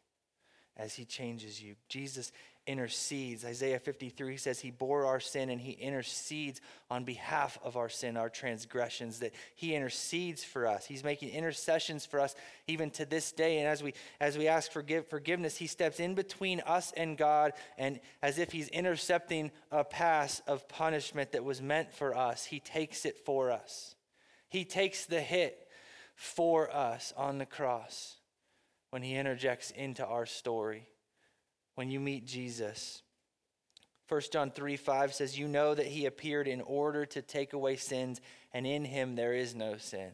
as 0.76 0.94
he 0.94 1.04
changes 1.04 1.62
you. 1.62 1.74
Jesus 1.88 2.32
intercedes. 2.66 3.44
Isaiah 3.44 3.78
53 3.78 4.36
says 4.36 4.60
he 4.60 4.70
bore 4.70 5.04
our 5.04 5.18
sin 5.18 5.50
and 5.50 5.60
he 5.60 5.72
intercedes 5.72 6.60
on 6.90 7.04
behalf 7.04 7.58
of 7.64 7.76
our 7.76 7.88
sin, 7.88 8.16
our 8.16 8.28
transgressions, 8.28 9.18
that 9.18 9.32
he 9.56 9.74
intercedes 9.74 10.44
for 10.44 10.66
us. 10.66 10.86
He's 10.86 11.02
making 11.02 11.30
intercessions 11.30 12.06
for 12.06 12.20
us 12.20 12.34
even 12.68 12.90
to 12.92 13.04
this 13.04 13.32
day. 13.32 13.58
And 13.58 13.66
as 13.66 13.82
we 13.82 13.94
as 14.20 14.38
we 14.38 14.46
ask 14.46 14.70
for 14.70 14.84
forgiveness, 15.08 15.56
he 15.56 15.66
steps 15.66 15.98
in 15.98 16.14
between 16.14 16.60
us 16.60 16.92
and 16.96 17.18
God 17.18 17.52
and 17.76 17.98
as 18.22 18.38
if 18.38 18.52
he's 18.52 18.68
intercepting 18.68 19.50
a 19.70 19.82
pass 19.82 20.40
of 20.46 20.68
punishment 20.68 21.32
that 21.32 21.44
was 21.44 21.60
meant 21.60 21.92
for 21.92 22.16
us, 22.16 22.44
he 22.44 22.60
takes 22.60 23.04
it 23.04 23.18
for 23.24 23.50
us. 23.50 23.96
He 24.48 24.64
takes 24.64 25.06
the 25.06 25.20
hit 25.20 25.58
for 26.14 26.70
us 26.74 27.12
on 27.16 27.38
the 27.38 27.46
cross 27.46 28.18
when 28.92 29.02
he 29.02 29.16
interjects 29.16 29.70
into 29.70 30.04
our 30.04 30.26
story. 30.26 30.86
When 31.76 31.90
you 31.90 31.98
meet 31.98 32.26
Jesus, 32.26 33.02
1 34.06 34.20
John 34.30 34.50
3 34.50 34.76
5 34.76 35.14
says, 35.14 35.38
You 35.38 35.48
know 35.48 35.74
that 35.74 35.86
he 35.86 36.04
appeared 36.04 36.46
in 36.46 36.60
order 36.60 37.06
to 37.06 37.22
take 37.22 37.54
away 37.54 37.76
sins, 37.76 38.20
and 38.52 38.66
in 38.66 38.84
him 38.84 39.14
there 39.16 39.32
is 39.32 39.54
no 39.54 39.78
sin. 39.78 40.10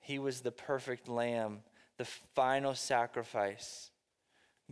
He 0.00 0.18
was 0.18 0.42
the 0.42 0.52
perfect 0.52 1.08
lamb, 1.08 1.60
the 1.96 2.04
final 2.34 2.74
sacrifice. 2.74 3.90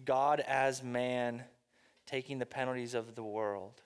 God 0.05 0.41
as 0.41 0.83
man 0.83 1.45
taking 2.07 2.39
the 2.39 2.45
penalties 2.45 2.93
of 2.93 3.15
the 3.15 3.25
world. 3.25 3.81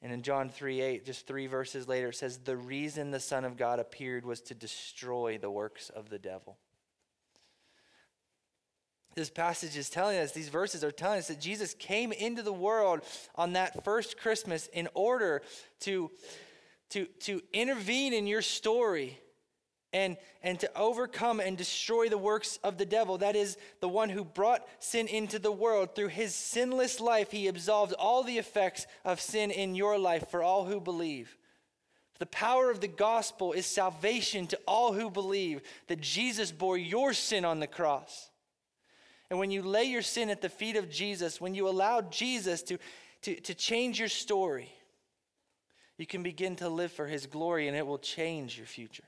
And 0.00 0.12
in 0.12 0.22
John 0.22 0.48
3 0.48 0.80
8, 0.80 1.04
just 1.04 1.26
three 1.26 1.48
verses 1.48 1.88
later, 1.88 2.10
it 2.10 2.14
says, 2.14 2.38
The 2.38 2.56
reason 2.56 3.10
the 3.10 3.18
Son 3.18 3.44
of 3.44 3.56
God 3.56 3.80
appeared 3.80 4.24
was 4.24 4.40
to 4.42 4.54
destroy 4.54 5.38
the 5.38 5.50
works 5.50 5.90
of 5.90 6.08
the 6.08 6.20
devil. 6.20 6.56
This 9.14 9.30
passage 9.30 9.76
is 9.76 9.90
telling 9.90 10.18
us, 10.18 10.32
these 10.32 10.48
verses 10.48 10.84
are 10.84 10.92
telling 10.92 11.18
us 11.18 11.28
that 11.28 11.40
Jesus 11.40 11.74
came 11.74 12.12
into 12.12 12.42
the 12.42 12.52
world 12.52 13.00
on 13.34 13.54
that 13.54 13.84
first 13.84 14.16
Christmas 14.18 14.68
in 14.68 14.88
order 14.94 15.42
to, 15.80 16.10
to, 16.90 17.06
to 17.20 17.42
intervene 17.52 18.12
in 18.12 18.26
your 18.26 18.42
story 18.42 19.18
and, 19.92 20.16
and 20.42 20.60
to 20.60 20.78
overcome 20.78 21.40
and 21.40 21.58
destroy 21.58 22.08
the 22.08 22.18
works 22.18 22.58
of 22.62 22.78
the 22.78 22.86
devil. 22.86 23.18
That 23.18 23.34
is 23.34 23.56
the 23.80 23.88
one 23.88 24.08
who 24.08 24.24
brought 24.24 24.66
sin 24.78 25.08
into 25.08 25.38
the 25.38 25.50
world. 25.50 25.94
Through 25.94 26.08
his 26.08 26.34
sinless 26.34 27.00
life, 27.00 27.32
he 27.32 27.48
absolved 27.48 27.92
all 27.94 28.22
the 28.22 28.38
effects 28.38 28.86
of 29.04 29.20
sin 29.20 29.50
in 29.50 29.74
your 29.74 29.98
life 29.98 30.30
for 30.30 30.42
all 30.42 30.64
who 30.64 30.80
believe. 30.80 31.36
The 32.20 32.26
power 32.26 32.70
of 32.70 32.80
the 32.80 32.88
gospel 32.88 33.52
is 33.52 33.66
salvation 33.66 34.46
to 34.48 34.60
all 34.68 34.92
who 34.92 35.10
believe 35.10 35.62
that 35.88 36.00
Jesus 36.00 36.52
bore 36.52 36.78
your 36.78 37.12
sin 37.12 37.44
on 37.44 37.60
the 37.60 37.66
cross. 37.66 38.29
And 39.30 39.38
when 39.38 39.52
you 39.52 39.62
lay 39.62 39.84
your 39.84 40.02
sin 40.02 40.28
at 40.28 40.40
the 40.40 40.48
feet 40.48 40.76
of 40.76 40.90
Jesus, 40.90 41.40
when 41.40 41.54
you 41.54 41.68
allow 41.68 42.00
Jesus 42.00 42.62
to, 42.64 42.78
to, 43.22 43.40
to 43.40 43.54
change 43.54 43.98
your 43.98 44.08
story, 44.08 44.72
you 45.96 46.06
can 46.06 46.24
begin 46.24 46.56
to 46.56 46.68
live 46.68 46.90
for 46.90 47.06
his 47.06 47.26
glory 47.26 47.68
and 47.68 47.76
it 47.76 47.86
will 47.86 47.98
change 47.98 48.58
your 48.58 48.66
future. 48.66 49.04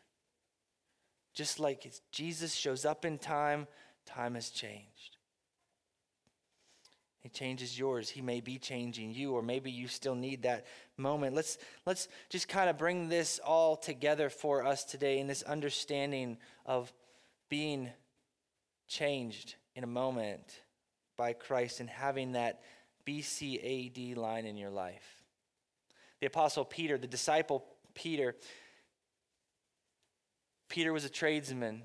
Just 1.35 1.59
like 1.59 1.93
Jesus 2.13 2.55
shows 2.55 2.85
up 2.85 3.05
in 3.05 3.19
time, 3.19 3.67
time 4.07 4.35
has 4.35 4.51
changed. 4.51 5.17
He 7.21 7.29
changes 7.29 7.79
yours. 7.79 8.09
He 8.11 8.21
may 8.21 8.41
be 8.41 8.59
changing 8.59 9.15
you, 9.15 9.33
or 9.33 9.43
maybe 9.43 9.71
you 9.71 9.87
still 9.87 10.17
need 10.17 10.43
that 10.43 10.67
moment. 10.97 11.37
Let's, 11.37 11.57
let's 11.87 12.09
just 12.29 12.49
kind 12.49 12.69
of 12.69 12.77
bring 12.77 13.09
this 13.09 13.41
all 13.45 13.77
together 13.77 14.29
for 14.29 14.67
us 14.67 14.85
today 14.85 15.21
in 15.21 15.29
this 15.29 15.43
understanding 15.43 16.37
of 16.67 16.93
being 17.49 17.91
changed 18.89 19.55
in 19.75 19.85
a 19.85 19.87
moment 19.87 20.61
by 21.17 21.33
Christ 21.33 21.81
and 21.81 21.89
having 21.89 22.33
that 22.33 22.61
BCAD 23.07 24.17
line 24.17 24.47
in 24.47 24.57
your 24.57 24.71
life. 24.71 25.23
The 26.21 26.27
Apostle 26.27 26.65
Peter, 26.65 26.99
the 26.99 27.07
disciple 27.07 27.65
Peter, 27.95 28.37
Peter 30.69 30.93
was 30.93 31.05
a 31.05 31.11
tradesman, 31.11 31.83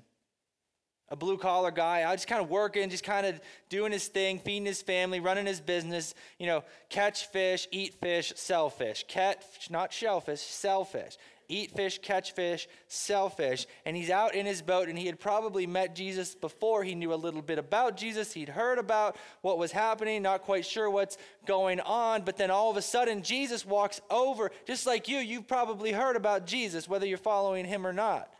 a 1.10 1.16
blue 1.16 1.38
collar 1.38 1.70
guy, 1.70 2.08
I 2.08 2.14
just 2.14 2.28
kind 2.28 2.42
of 2.42 2.50
working, 2.50 2.88
just 2.90 3.04
kind 3.04 3.26
of 3.26 3.40
doing 3.68 3.92
his 3.92 4.06
thing, 4.08 4.38
feeding 4.38 4.66
his 4.66 4.82
family, 4.82 5.20
running 5.20 5.46
his 5.46 5.60
business, 5.60 6.14
you 6.38 6.46
know, 6.46 6.64
catch 6.88 7.26
fish, 7.26 7.66
eat 7.72 7.94
fish, 7.94 8.32
sell 8.36 8.70
fish. 8.70 9.04
Catch, 9.08 9.70
not 9.70 9.92
shellfish, 9.92 10.40
sell 10.40 10.84
fish 10.84 11.16
eat 11.48 11.70
fish, 11.72 11.98
catch 12.00 12.32
fish, 12.32 12.68
sell 12.86 13.30
fish. 13.30 13.66
And 13.84 13.96
he's 13.96 14.10
out 14.10 14.34
in 14.34 14.46
his 14.46 14.62
boat, 14.62 14.88
and 14.88 14.98
he 14.98 15.06
had 15.06 15.18
probably 15.18 15.66
met 15.66 15.94
Jesus 15.94 16.34
before. 16.34 16.84
He 16.84 16.94
knew 16.94 17.12
a 17.12 17.16
little 17.16 17.42
bit 17.42 17.58
about 17.58 17.96
Jesus. 17.96 18.32
He'd 18.32 18.50
heard 18.50 18.78
about 18.78 19.16
what 19.40 19.58
was 19.58 19.72
happening, 19.72 20.22
not 20.22 20.42
quite 20.42 20.66
sure 20.66 20.90
what's 20.90 21.16
going 21.46 21.80
on. 21.80 22.22
But 22.22 22.36
then 22.36 22.50
all 22.50 22.70
of 22.70 22.76
a 22.76 22.82
sudden, 22.82 23.22
Jesus 23.22 23.64
walks 23.64 24.00
over, 24.10 24.50
just 24.66 24.86
like 24.86 25.08
you. 25.08 25.18
You've 25.18 25.48
probably 25.48 25.92
heard 25.92 26.16
about 26.16 26.46
Jesus, 26.46 26.88
whether 26.88 27.06
you're 27.06 27.18
following 27.18 27.64
him 27.64 27.86
or 27.86 27.92
not. 27.92 28.32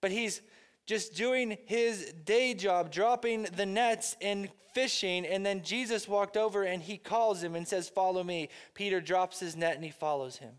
But 0.00 0.12
he's 0.12 0.40
just 0.86 1.14
doing 1.14 1.56
his 1.66 2.12
day 2.24 2.54
job, 2.54 2.92
dropping 2.92 3.44
the 3.44 3.66
nets 3.66 4.16
and 4.20 4.48
fishing. 4.72 5.24
And 5.26 5.44
then 5.44 5.62
Jesus 5.62 6.06
walked 6.06 6.36
over 6.36 6.62
and 6.62 6.82
he 6.82 6.98
calls 6.98 7.42
him 7.42 7.54
and 7.54 7.66
says, 7.66 7.88
Follow 7.88 8.22
me. 8.22 8.50
Peter 8.74 9.00
drops 9.00 9.40
his 9.40 9.56
net 9.56 9.76
and 9.76 9.84
he 9.84 9.90
follows 9.90 10.36
him. 10.36 10.52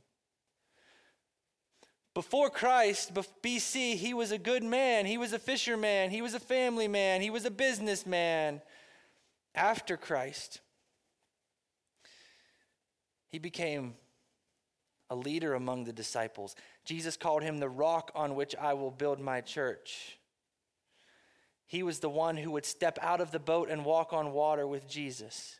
Before 2.16 2.50
Christ, 2.50 3.14
BC, 3.14 3.98
he 3.98 4.14
was 4.14 4.32
a 4.32 4.38
good 4.38 4.64
man. 4.64 5.06
He 5.06 5.18
was 5.18 5.34
a 5.34 5.38
fisherman. 5.38 6.10
He 6.10 6.22
was 6.22 6.34
a 6.34 6.40
family 6.40 6.88
man. 6.88 7.22
He 7.22 7.30
was 7.30 7.44
a 7.44 7.52
businessman. 7.52 8.62
After 9.54 9.98
Christ, 9.98 10.62
he 13.28 13.38
became 13.38 13.96
a 15.10 15.16
leader 15.16 15.56
among 15.56 15.84
the 15.84 15.94
disciples. 15.94 16.56
Jesus 16.86 17.18
called 17.18 17.44
him 17.44 17.60
the 17.60 17.70
rock 17.70 18.12
on 18.16 18.36
which 18.36 18.56
I 18.56 18.74
will 18.74 18.92
build 18.92 19.20
my 19.20 19.42
church. 19.42 20.18
He 21.68 21.84
was 21.84 22.00
the 22.00 22.10
one 22.10 22.38
who 22.38 22.52
would 22.52 22.66
step 22.66 22.98
out 23.02 23.20
of 23.20 23.32
the 23.32 23.40
boat 23.40 23.70
and 23.70 23.84
walk 23.84 24.14
on 24.14 24.32
water 24.32 24.66
with 24.66 24.88
Jesus. 24.88 25.60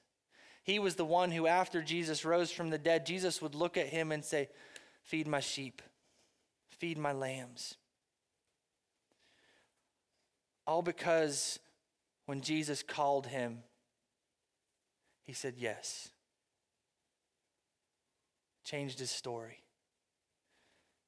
He 0.64 0.80
was 0.80 0.96
the 0.96 1.04
one 1.04 1.32
who, 1.32 1.48
after 1.48 1.82
Jesus 1.82 2.24
rose 2.24 2.50
from 2.50 2.70
the 2.70 2.78
dead, 2.78 3.06
Jesus 3.06 3.42
would 3.42 3.56
look 3.56 3.76
at 3.76 3.88
him 3.88 4.14
and 4.14 4.24
say, 4.24 4.48
Feed 5.04 5.28
my 5.28 5.42
sheep. 5.42 5.82
Feed 6.80 6.98
my 6.98 7.12
lambs. 7.12 7.76
All 10.68 10.82
because 10.82 11.60
when 12.26 12.42
Jesus 12.42 12.84
called 12.84 13.28
him, 13.28 13.60
he 15.24 15.34
said 15.34 15.56
yes. 15.58 16.10
Changed 18.64 19.00
his 19.00 19.12
story. 19.12 19.60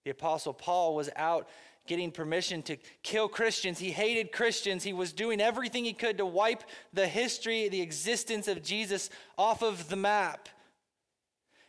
The 0.06 0.12
Apostle 0.12 0.54
Paul 0.54 0.96
was 0.96 1.10
out 1.16 1.50
getting 1.88 2.12
permission 2.12 2.62
to 2.64 2.78
kill 3.02 3.28
Christians. 3.28 3.80
He 3.80 3.92
hated 3.92 4.32
Christians. 4.32 4.84
He 4.84 4.94
was 4.94 5.14
doing 5.14 5.42
everything 5.42 5.86
he 5.86 5.94
could 5.94 6.18
to 6.18 6.26
wipe 6.26 6.64
the 6.94 7.08
history, 7.08 7.70
the 7.70 7.82
existence 7.82 8.48
of 8.48 8.62
Jesus 8.62 9.10
off 9.38 9.62
of 9.64 9.90
the 9.90 9.96
map. 9.96 10.50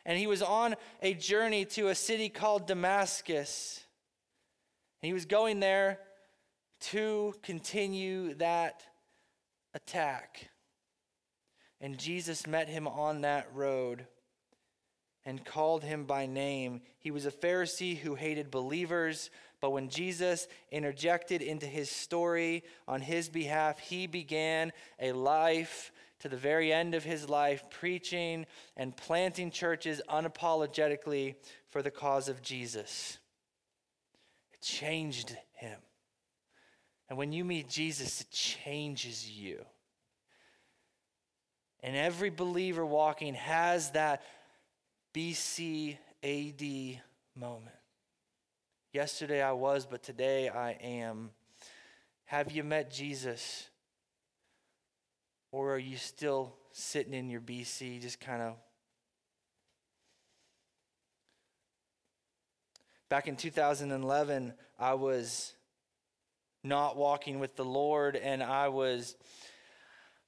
And 0.05 0.19
he 0.19 0.27
was 0.27 0.43
on 0.43 0.75
a 1.03 1.15
journey 1.15 1.65
to 1.67 1.89
a 1.89 1.95
city 1.95 2.29
called 2.29 2.67
Damascus. 2.67 3.85
And 5.03 5.09
he 5.09 5.13
was 5.13 5.27
going 5.27 5.61
there 5.61 6.01
to 6.81 7.35
continue 7.43 8.35
that 8.35 8.83
attack. 9.75 10.49
And 11.81 11.99
Jesus 11.99 12.47
met 12.47 12.69
him 12.69 12.89
on 12.89 13.21
that 13.21 13.49
road 13.55 14.07
and 15.25 15.45
called 15.45 15.85
him 15.85 16.05
by 16.05 16.27
name. 16.27 16.81
He 16.99 17.11
was 17.11 17.27
a 17.27 17.31
Pharisee 17.31 17.97
who 17.99 18.15
hated 18.15 18.51
believers, 18.51 19.31
but 19.61 19.71
when 19.71 19.89
Jesus 19.89 20.49
interjected 20.73 21.43
into 21.43 21.67
his 21.67 21.91
story 21.91 22.65
on 22.89 23.01
his 23.01 23.29
behalf, 23.29 23.79
he 23.79 24.07
began 24.07 24.73
a 24.99 25.13
life 25.13 25.93
to 26.21 26.29
the 26.29 26.37
very 26.37 26.73
end 26.73 26.95
of 26.95 27.05
his 27.05 27.29
life 27.29 27.63
preaching 27.71 28.47
and 28.77 28.97
planting 28.97 29.53
churches 29.53 30.03
unapologetically 30.09 31.37
for 31.71 31.83
the 31.83 31.91
cause 31.91 32.29
of 32.29 32.43
Jesus 32.43 33.19
changed 34.61 35.37
him. 35.55 35.79
And 37.09 37.19
when 37.19 37.33
you 37.33 37.45
meet 37.45 37.69
Jesus, 37.69 38.21
it 38.21 38.31
changes 38.31 39.31
you. 39.31 39.65
And 41.81 41.97
every 41.97 42.31
believer 42.31 42.85
walking 42.85 43.35
has 43.35 43.93
that 43.93 44.23
BC 45.15 45.97
AD 46.23 47.01
moment. 47.35 47.77
Yesterday 48.93 49.43
I 49.43 49.53
was, 49.53 49.87
but 49.87 50.03
today 50.03 50.49
I 50.49 50.73
am. 50.73 51.31
Have 52.27 52.53
you 52.53 52.65
met 52.65 52.91
Jesus? 52.91 53.69
Or 55.51 55.75
are 55.75 55.79
you 55.79 55.97
still 55.97 56.55
sitting 56.73 57.15
in 57.15 57.31
your 57.31 57.41
BC, 57.41 58.01
just 58.01 58.21
kind 58.21 58.43
of 58.43 58.55
Back 63.11 63.27
in 63.27 63.37
2011, 63.37 64.53
I 64.79 64.93
was 64.93 65.55
not 66.63 66.99
walking 66.99 67.39
with 67.39 67.57
the 67.57 67.65
Lord 67.65 68.17
and 68.17 68.43
I 68.43 68.69
was 68.69 69.17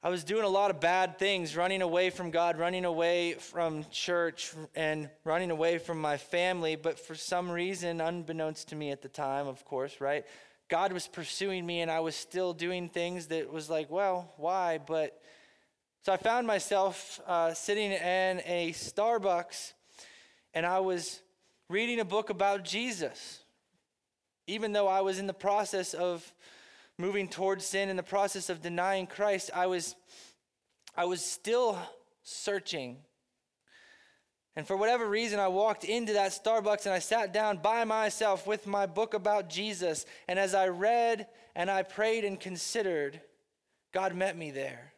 I 0.03 0.09
was 0.09 0.25
doing 0.25 0.45
a 0.45 0.49
lot 0.49 0.71
of 0.71 0.81
bad 0.81 1.19
things, 1.19 1.55
running 1.55 1.83
away 1.83 2.09
from 2.09 2.31
God, 2.31 2.59
running 2.59 2.87
away 2.87 3.35
from 3.35 3.85
church 3.91 4.55
and 4.75 5.11
running 5.25 5.51
away 5.51 5.77
from 5.77 6.01
my 6.01 6.17
family, 6.17 6.75
but 6.75 6.99
for 6.99 7.15
some 7.15 7.51
reason 7.51 8.01
unbeknownst 8.01 8.69
to 8.69 8.77
me 8.77 8.93
at 8.93 9.03
the 9.03 9.11
time, 9.11 9.47
of 9.47 9.63
course, 9.67 10.01
right? 10.01 10.25
God 10.71 10.95
was 10.95 11.07
pursuing 11.07 11.67
me 11.67 11.83
and 11.83 11.91
I 11.91 12.01
was 12.01 12.17
still 12.17 12.55
doing 12.55 12.89
things 12.89 13.27
that 13.27 13.53
was 13.53 13.69
like, 13.69 13.91
well, 13.91 14.33
why? 14.39 14.79
But 14.79 15.21
so 16.03 16.15
I 16.15 16.17
found 16.17 16.47
myself 16.47 17.21
uh, 17.27 17.53
sitting 17.53 17.93
in 17.93 18.41
a 18.47 18.73
Starbucks 18.73 19.75
and 20.55 20.65
I 20.65 20.81
was 20.81 21.21
reading 21.71 22.01
a 22.01 22.05
book 22.05 22.31
about 22.31 22.65
Jesus. 22.65 23.39
Even 24.49 24.73
though 24.73 24.89
I 24.89 25.03
was 25.03 25.21
in 25.21 25.29
the 25.29 25.33
process 25.33 25.95
of 25.95 26.35
moving 26.99 27.29
towards 27.29 27.65
sin, 27.65 27.89
in 27.89 27.97
the 27.97 28.03
process 28.03 28.51
of 28.51 28.61
denying 28.61 29.07
Christ, 29.07 29.53
I 29.55 29.67
was, 29.67 29.95
I 30.97 31.05
was 31.05 31.25
still 31.25 31.79
searching. 32.25 32.97
And 34.57 34.67
for 34.67 34.77
whatever 34.77 35.09
reason, 35.09 35.39
I 35.39 35.47
walked 35.47 35.85
into 35.85 36.15
that 36.15 36.33
Starbucks 36.33 36.87
and 36.87 36.93
I 36.93 36.99
sat 36.99 37.33
down 37.33 37.59
by 37.59 37.85
myself 37.85 38.49
with 38.49 38.67
my 38.67 38.87
book 38.87 39.15
about 39.15 39.49
Jesus. 39.49 40.05
And 40.27 40.41
as 40.41 40.57
I 40.57 40.67
read 40.69 41.29
and 41.55 41.71
I 41.71 41.85
prayed 41.85 42.25
and 42.25 42.39
considered, 42.39 43.21
God 43.95 44.17
met 44.17 44.37
me 44.37 44.51
there. 44.51 44.93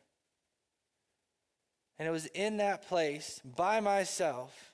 And 1.98 2.08
it 2.08 2.12
was 2.12 2.26
in 2.26 2.56
that 2.56 2.88
place 2.88 3.42
by 3.44 3.80
myself, 3.80 4.72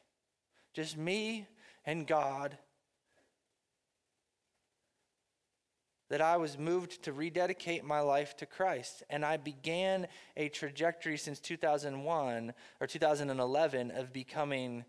just 0.72 0.96
me 0.96 1.48
and 1.88 2.06
God 2.06 2.58
that 6.10 6.20
I 6.20 6.36
was 6.36 6.58
moved 6.58 7.02
to 7.04 7.14
rededicate 7.14 7.82
my 7.82 8.00
life 8.00 8.36
to 8.36 8.46
Christ. 8.46 9.02
And 9.08 9.24
I 9.24 9.38
began 9.38 10.06
a 10.36 10.50
trajectory 10.50 11.16
since 11.16 11.40
2001 11.40 12.52
or 12.78 12.86
2011 12.86 13.90
of 13.92 14.12
becoming 14.12 14.84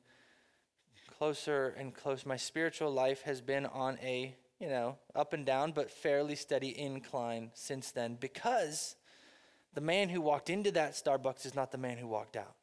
closer 1.17 1.73
and 1.77 1.95
closer. 1.95 2.27
My 2.27 2.35
spiritual 2.35 2.91
life 2.91 3.21
has 3.21 3.39
been 3.39 3.65
on 3.65 3.97
a, 4.03 4.35
you 4.59 4.67
know, 4.67 4.97
up 5.15 5.31
and 5.31 5.45
down, 5.45 5.71
but 5.71 5.89
fairly 5.89 6.35
steady 6.35 6.77
incline 6.77 7.51
since 7.53 7.91
then 7.91 8.17
because 8.19 8.97
the 9.73 9.81
man 9.81 10.09
who 10.09 10.19
walked 10.19 10.49
into 10.49 10.71
that 10.71 10.95
Starbucks 10.95 11.45
is 11.45 11.55
not 11.55 11.71
the 11.71 11.77
man 11.77 11.97
who 11.97 12.07
walked 12.07 12.35
out. 12.35 12.55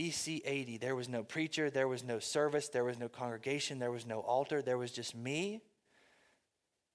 BC 0.00 0.40
AD, 0.46 0.80
there 0.80 0.96
was 0.96 1.10
no 1.10 1.22
preacher, 1.22 1.68
there 1.68 1.86
was 1.86 2.02
no 2.02 2.18
service, 2.20 2.70
there 2.70 2.84
was 2.84 2.98
no 2.98 3.06
congregation, 3.06 3.78
there 3.78 3.90
was 3.90 4.06
no 4.06 4.20
altar, 4.20 4.62
there 4.62 4.78
was 4.78 4.92
just 4.92 5.14
me 5.14 5.60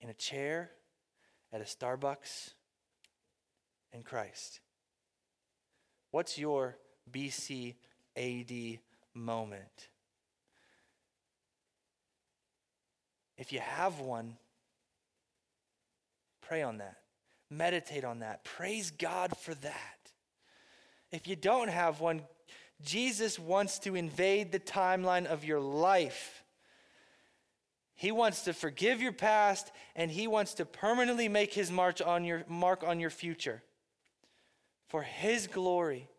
in 0.02 0.10
a 0.10 0.14
chair 0.16 0.72
at 1.54 1.62
a 1.62 1.66
Starbucks 1.66 2.54
and 3.94 4.04
Christ. 4.04 4.60
What's 6.10 6.40
your 6.40 6.80
BC 7.12 7.76
AD 8.18 8.80
moment? 9.14 9.90
If 13.38 13.54
you 13.54 13.60
have 13.60 14.00
one, 14.00 14.36
pray 16.42 16.64
on 16.64 16.80
that. 16.80 16.98
Meditate 17.52 18.04
on 18.04 18.22
that. 18.22 18.44
Praise 18.44 18.90
God 18.90 19.38
for 19.38 19.54
that. 19.54 20.12
If 21.12 21.28
you 21.28 21.36
don't 21.36 21.70
have 21.70 22.00
one, 22.00 22.24
Jesus 22.82 23.40
wants 23.40 23.80
to 23.80 23.96
invade 23.96 24.52
the 24.52 24.60
timeline 24.60 25.26
of 25.26 25.46
your 25.46 25.60
life. 25.60 26.44
He 27.96 28.12
wants 28.12 28.42
to 28.42 28.54
forgive 28.54 29.02
your 29.02 29.14
past 29.14 29.72
and 29.96 30.12
he 30.12 30.28
wants 30.28 30.56
to 30.56 30.66
permanently 30.66 31.30
make 31.30 31.54
his 31.54 31.72
march 31.72 32.02
on 32.02 32.26
your 32.26 32.44
mark 32.48 32.84
on 32.84 33.00
your 33.00 33.10
future. 33.10 33.64
For 34.88 35.02
his 35.02 35.48
glory, 35.48 36.10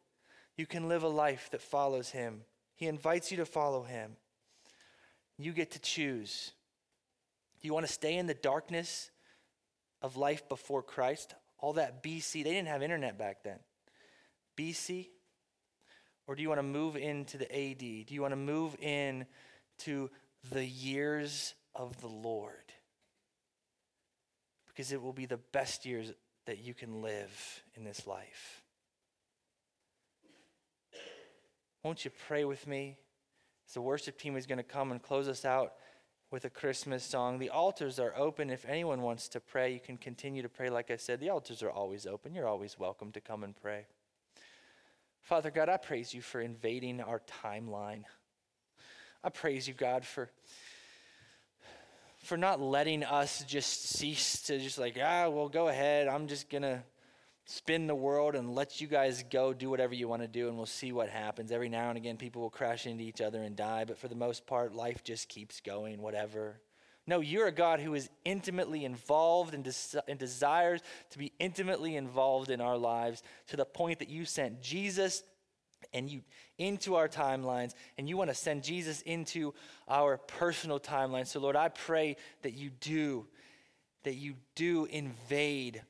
you 0.57 0.66
can 0.66 0.88
live 0.88 1.03
a 1.03 1.09
life 1.09 1.51
that 1.53 1.61
follows 1.61 2.11
him. 2.11 2.42
He 2.75 2.87
invites 2.87 3.31
you 3.31 3.37
to 3.38 3.47
follow 3.47 3.83
him. 3.83 4.16
You 5.38 5.53
get 5.53 5.73
to 5.73 5.79
choose. 5.79 6.53
Do 7.61 7.69
you 7.69 7.75
want 7.75 7.87
to 7.87 7.92
stay 7.92 8.16
in 8.16 8.27
the 8.27 8.35
darkness 8.35 9.11
of 10.01 10.16
life 10.16 10.49
before 10.49 10.83
Christ? 10.83 11.35
All 11.59 11.75
that 11.75 12.03
BC, 12.03 12.45
they 12.45 12.53
didn't 12.53 12.69
have 12.69 12.83
internet 12.83 13.19
back 13.19 13.42
then. 13.45 13.59
BC? 14.57 15.09
Or 16.27 16.35
do 16.35 16.43
you 16.43 16.49
want 16.49 16.59
to 16.59 16.65
move 16.65 16.97
into 16.97 17.39
the 17.39 17.51
AD? 17.53 17.79
Do 17.79 18.15
you 18.15 18.23
want 18.23 18.33
to 18.33 18.37
move 18.37 18.77
in 18.81 19.27
to 19.79 20.11
the 20.51 20.65
years 20.65 21.55
of 21.75 22.01
the 22.01 22.09
Lord. 22.09 22.53
Because 24.69 24.93
it 24.93 25.01
will 25.01 25.12
be 25.12 25.27
the 25.27 25.39
best 25.53 25.87
years 25.87 26.12
that 26.47 26.59
you 26.59 26.75
can 26.75 27.03
live 27.03 27.62
in 27.75 27.85
this 27.85 28.07
life. 28.07 28.62
Won't 31.83 32.05
you 32.05 32.11
pray 32.27 32.45
with 32.45 32.67
me? 32.67 32.97
As 33.67 33.75
the 33.75 33.81
worship 33.81 34.19
team 34.19 34.37
is 34.37 34.47
going 34.47 34.59
to 34.59 34.65
come 34.65 34.91
and 34.93 35.03
close 35.03 35.29
us 35.29 35.45
out 35.45 35.75
with 36.31 36.45
a 36.45 36.51
Christmas 36.51 37.05
song. 37.05 37.39
The 37.39 37.51
altars 37.51 37.99
are 37.99 38.12
open. 38.17 38.51
If 38.51 38.65
anyone 38.67 39.03
wants 39.03 39.29
to 39.29 39.41
pray, 39.41 39.73
you 39.73 39.81
can 39.81 39.97
continue 39.97 40.43
to 40.43 40.49
pray. 40.49 40.69
Like 40.69 40.91
I 40.91 40.97
said, 40.97 41.21
the 41.21 41.31
altars 41.31 41.62
are 41.62 41.71
always 41.71 42.07
open. 42.07 42.35
You're 42.35 42.49
always 42.49 42.79
welcome 42.79 43.12
to 43.12 43.21
come 43.21 43.45
and 43.45 43.55
pray. 43.57 43.87
Father 45.27 45.51
God, 45.51 45.69
I 45.69 45.77
praise 45.77 46.15
you 46.15 46.23
for 46.23 46.41
invading 46.41 47.01
our 47.01 47.21
timeline. 47.43 48.05
I 49.25 49.29
praise 49.29 49.67
you, 49.67 49.75
God, 49.75 50.05
for 50.05 50.31
for 52.23 52.37
not 52.37 52.61
letting 52.61 53.03
us 53.03 53.43
just 53.49 53.89
cease 53.89 54.43
to 54.43 54.61
just 54.61 54.79
like, 54.79 54.97
ah, 55.03 55.29
well, 55.29 55.49
go 55.49 55.67
ahead. 55.67 56.07
I'm 56.07 56.29
just 56.29 56.49
to 56.51 56.85
spin 57.45 57.89
the 57.89 57.95
world 57.95 58.37
and 58.37 58.55
let 58.55 58.81
you 58.81 58.87
guys 58.87 59.25
go 59.29 59.53
do 59.53 59.69
whatever 59.69 59.95
you 59.95 60.07
want 60.07 60.23
to 60.23 60.29
do 60.29 60.47
and 60.47 60.57
we'll 60.57 60.65
see 60.65 60.93
what 60.93 61.09
happens. 61.09 61.51
Every 61.51 61.69
now 61.69 61.89
and 61.89 61.99
again, 61.99 62.17
people 62.19 62.43
will 62.43 62.51
crash 62.51 62.87
into 62.87 63.03
each 63.03 63.21
other 63.21 63.43
and 63.43 63.57
die, 63.57 63.85
but 63.85 63.99
for 63.99 64.07
the 64.07 64.15
most 64.15 64.47
part, 64.47 64.77
life 64.77 65.03
just 65.03 65.29
keeps 65.29 65.61
going, 65.61 66.01
whatever. 66.01 66.61
No, 67.07 67.21
you're 67.21 67.47
a 67.47 67.53
God 67.53 67.81
who 67.81 67.95
is 67.95 68.11
intimately 68.25 68.85
involved 68.85 69.55
and, 69.55 69.62
des- 69.62 70.01
and 70.09 70.19
desires 70.19 70.81
to 71.11 71.19
be 71.19 71.33
intimately 71.38 71.95
involved 71.95 72.51
in 72.51 72.61
our 72.61 72.77
lives 72.77 73.23
to 73.49 73.57
the 73.57 73.64
point 73.64 74.01
that 74.01 74.09
you 74.09 74.25
sent 74.25 74.61
Jesus 74.61 75.23
and 75.92 76.11
you 76.11 76.23
into 76.59 76.97
our 76.97 77.09
timelines 77.09 77.75
and 77.97 78.09
you 78.09 78.16
want 78.16 78.31
to 78.31 78.35
send 78.35 78.64
Jesus 78.64 79.03
into 79.03 79.55
our 79.88 80.16
personal 80.16 80.81
timeline. 80.81 81.27
So 81.27 81.38
Lord, 81.38 81.55
I 81.55 81.69
pray 81.69 82.16
that 82.42 82.55
you 82.55 82.71
do 82.81 83.27
that 84.03 84.14
you 84.14 84.35
do 84.55 84.85
invade 84.85 85.83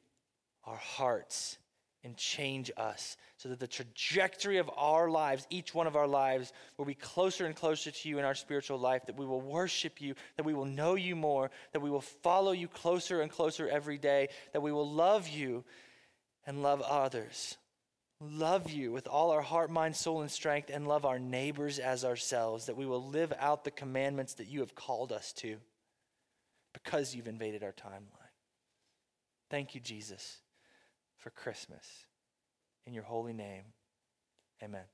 our 0.64 0.76
hearts 0.76 1.59
and 2.06 2.16
change 2.16 2.70
us 2.78 3.18
so 3.36 3.50
that 3.50 3.60
the 3.60 3.66
trajectory 3.66 4.56
of 4.56 4.70
our 4.76 5.10
lives, 5.10 5.46
each 5.50 5.74
one 5.74 5.86
of 5.86 5.96
our 5.96 6.06
lives, 6.06 6.52
will 6.78 6.86
be 6.86 6.94
closer 6.94 7.44
and 7.44 7.54
closer 7.54 7.90
to 7.90 8.08
you 8.08 8.18
in 8.18 8.24
our 8.24 8.34
spiritual 8.34 8.78
life, 8.78 9.04
that 9.06 9.18
we 9.18 9.26
will 9.26 9.42
worship 9.42 10.00
you, 10.00 10.14
that 10.36 10.46
we 10.46 10.54
will 10.54 10.64
know 10.64 10.94
you 10.94 11.14
more, 11.14 11.50
that 11.72 11.82
we 11.82 11.90
will 11.90 12.00
follow 12.00 12.52
you 12.52 12.68
closer 12.68 13.20
and 13.20 13.30
closer 13.30 13.68
every 13.68 13.98
day, 13.98 14.28
that 14.54 14.62
we 14.62 14.72
will 14.72 14.90
love 14.90 15.28
you 15.28 15.64
and 16.46 16.62
love 16.62 16.80
others 16.80 17.58
love 18.20 18.70
you 18.70 18.92
with 18.92 19.06
all 19.06 19.30
our 19.30 19.42
heart, 19.42 19.70
mind, 19.70 19.94
soul, 19.94 20.22
and 20.22 20.30
strength, 20.30 20.70
and 20.72 20.88
love 20.88 21.04
our 21.04 21.18
neighbors 21.18 21.78
as 21.78 22.02
ourselves, 22.02 22.64
that 22.64 22.76
we 22.76 22.86
will 22.86 23.04
live 23.04 23.32
out 23.38 23.64
the 23.64 23.70
commandments 23.70 24.34
that 24.34 24.48
you 24.48 24.60
have 24.60 24.74
called 24.74 25.12
us 25.12 25.32
to 25.34 25.58
because 26.72 27.14
you've 27.14 27.28
invaded 27.28 27.62
our 27.62 27.72
timeline. 27.72 28.32
Thank 29.50 29.74
you, 29.74 29.80
Jesus, 29.80 30.38
for 31.26 31.30
Christmas. 31.30 32.06
In 32.86 32.94
your 32.94 33.02
holy 33.02 33.32
name, 33.32 33.64
amen. 34.62 34.84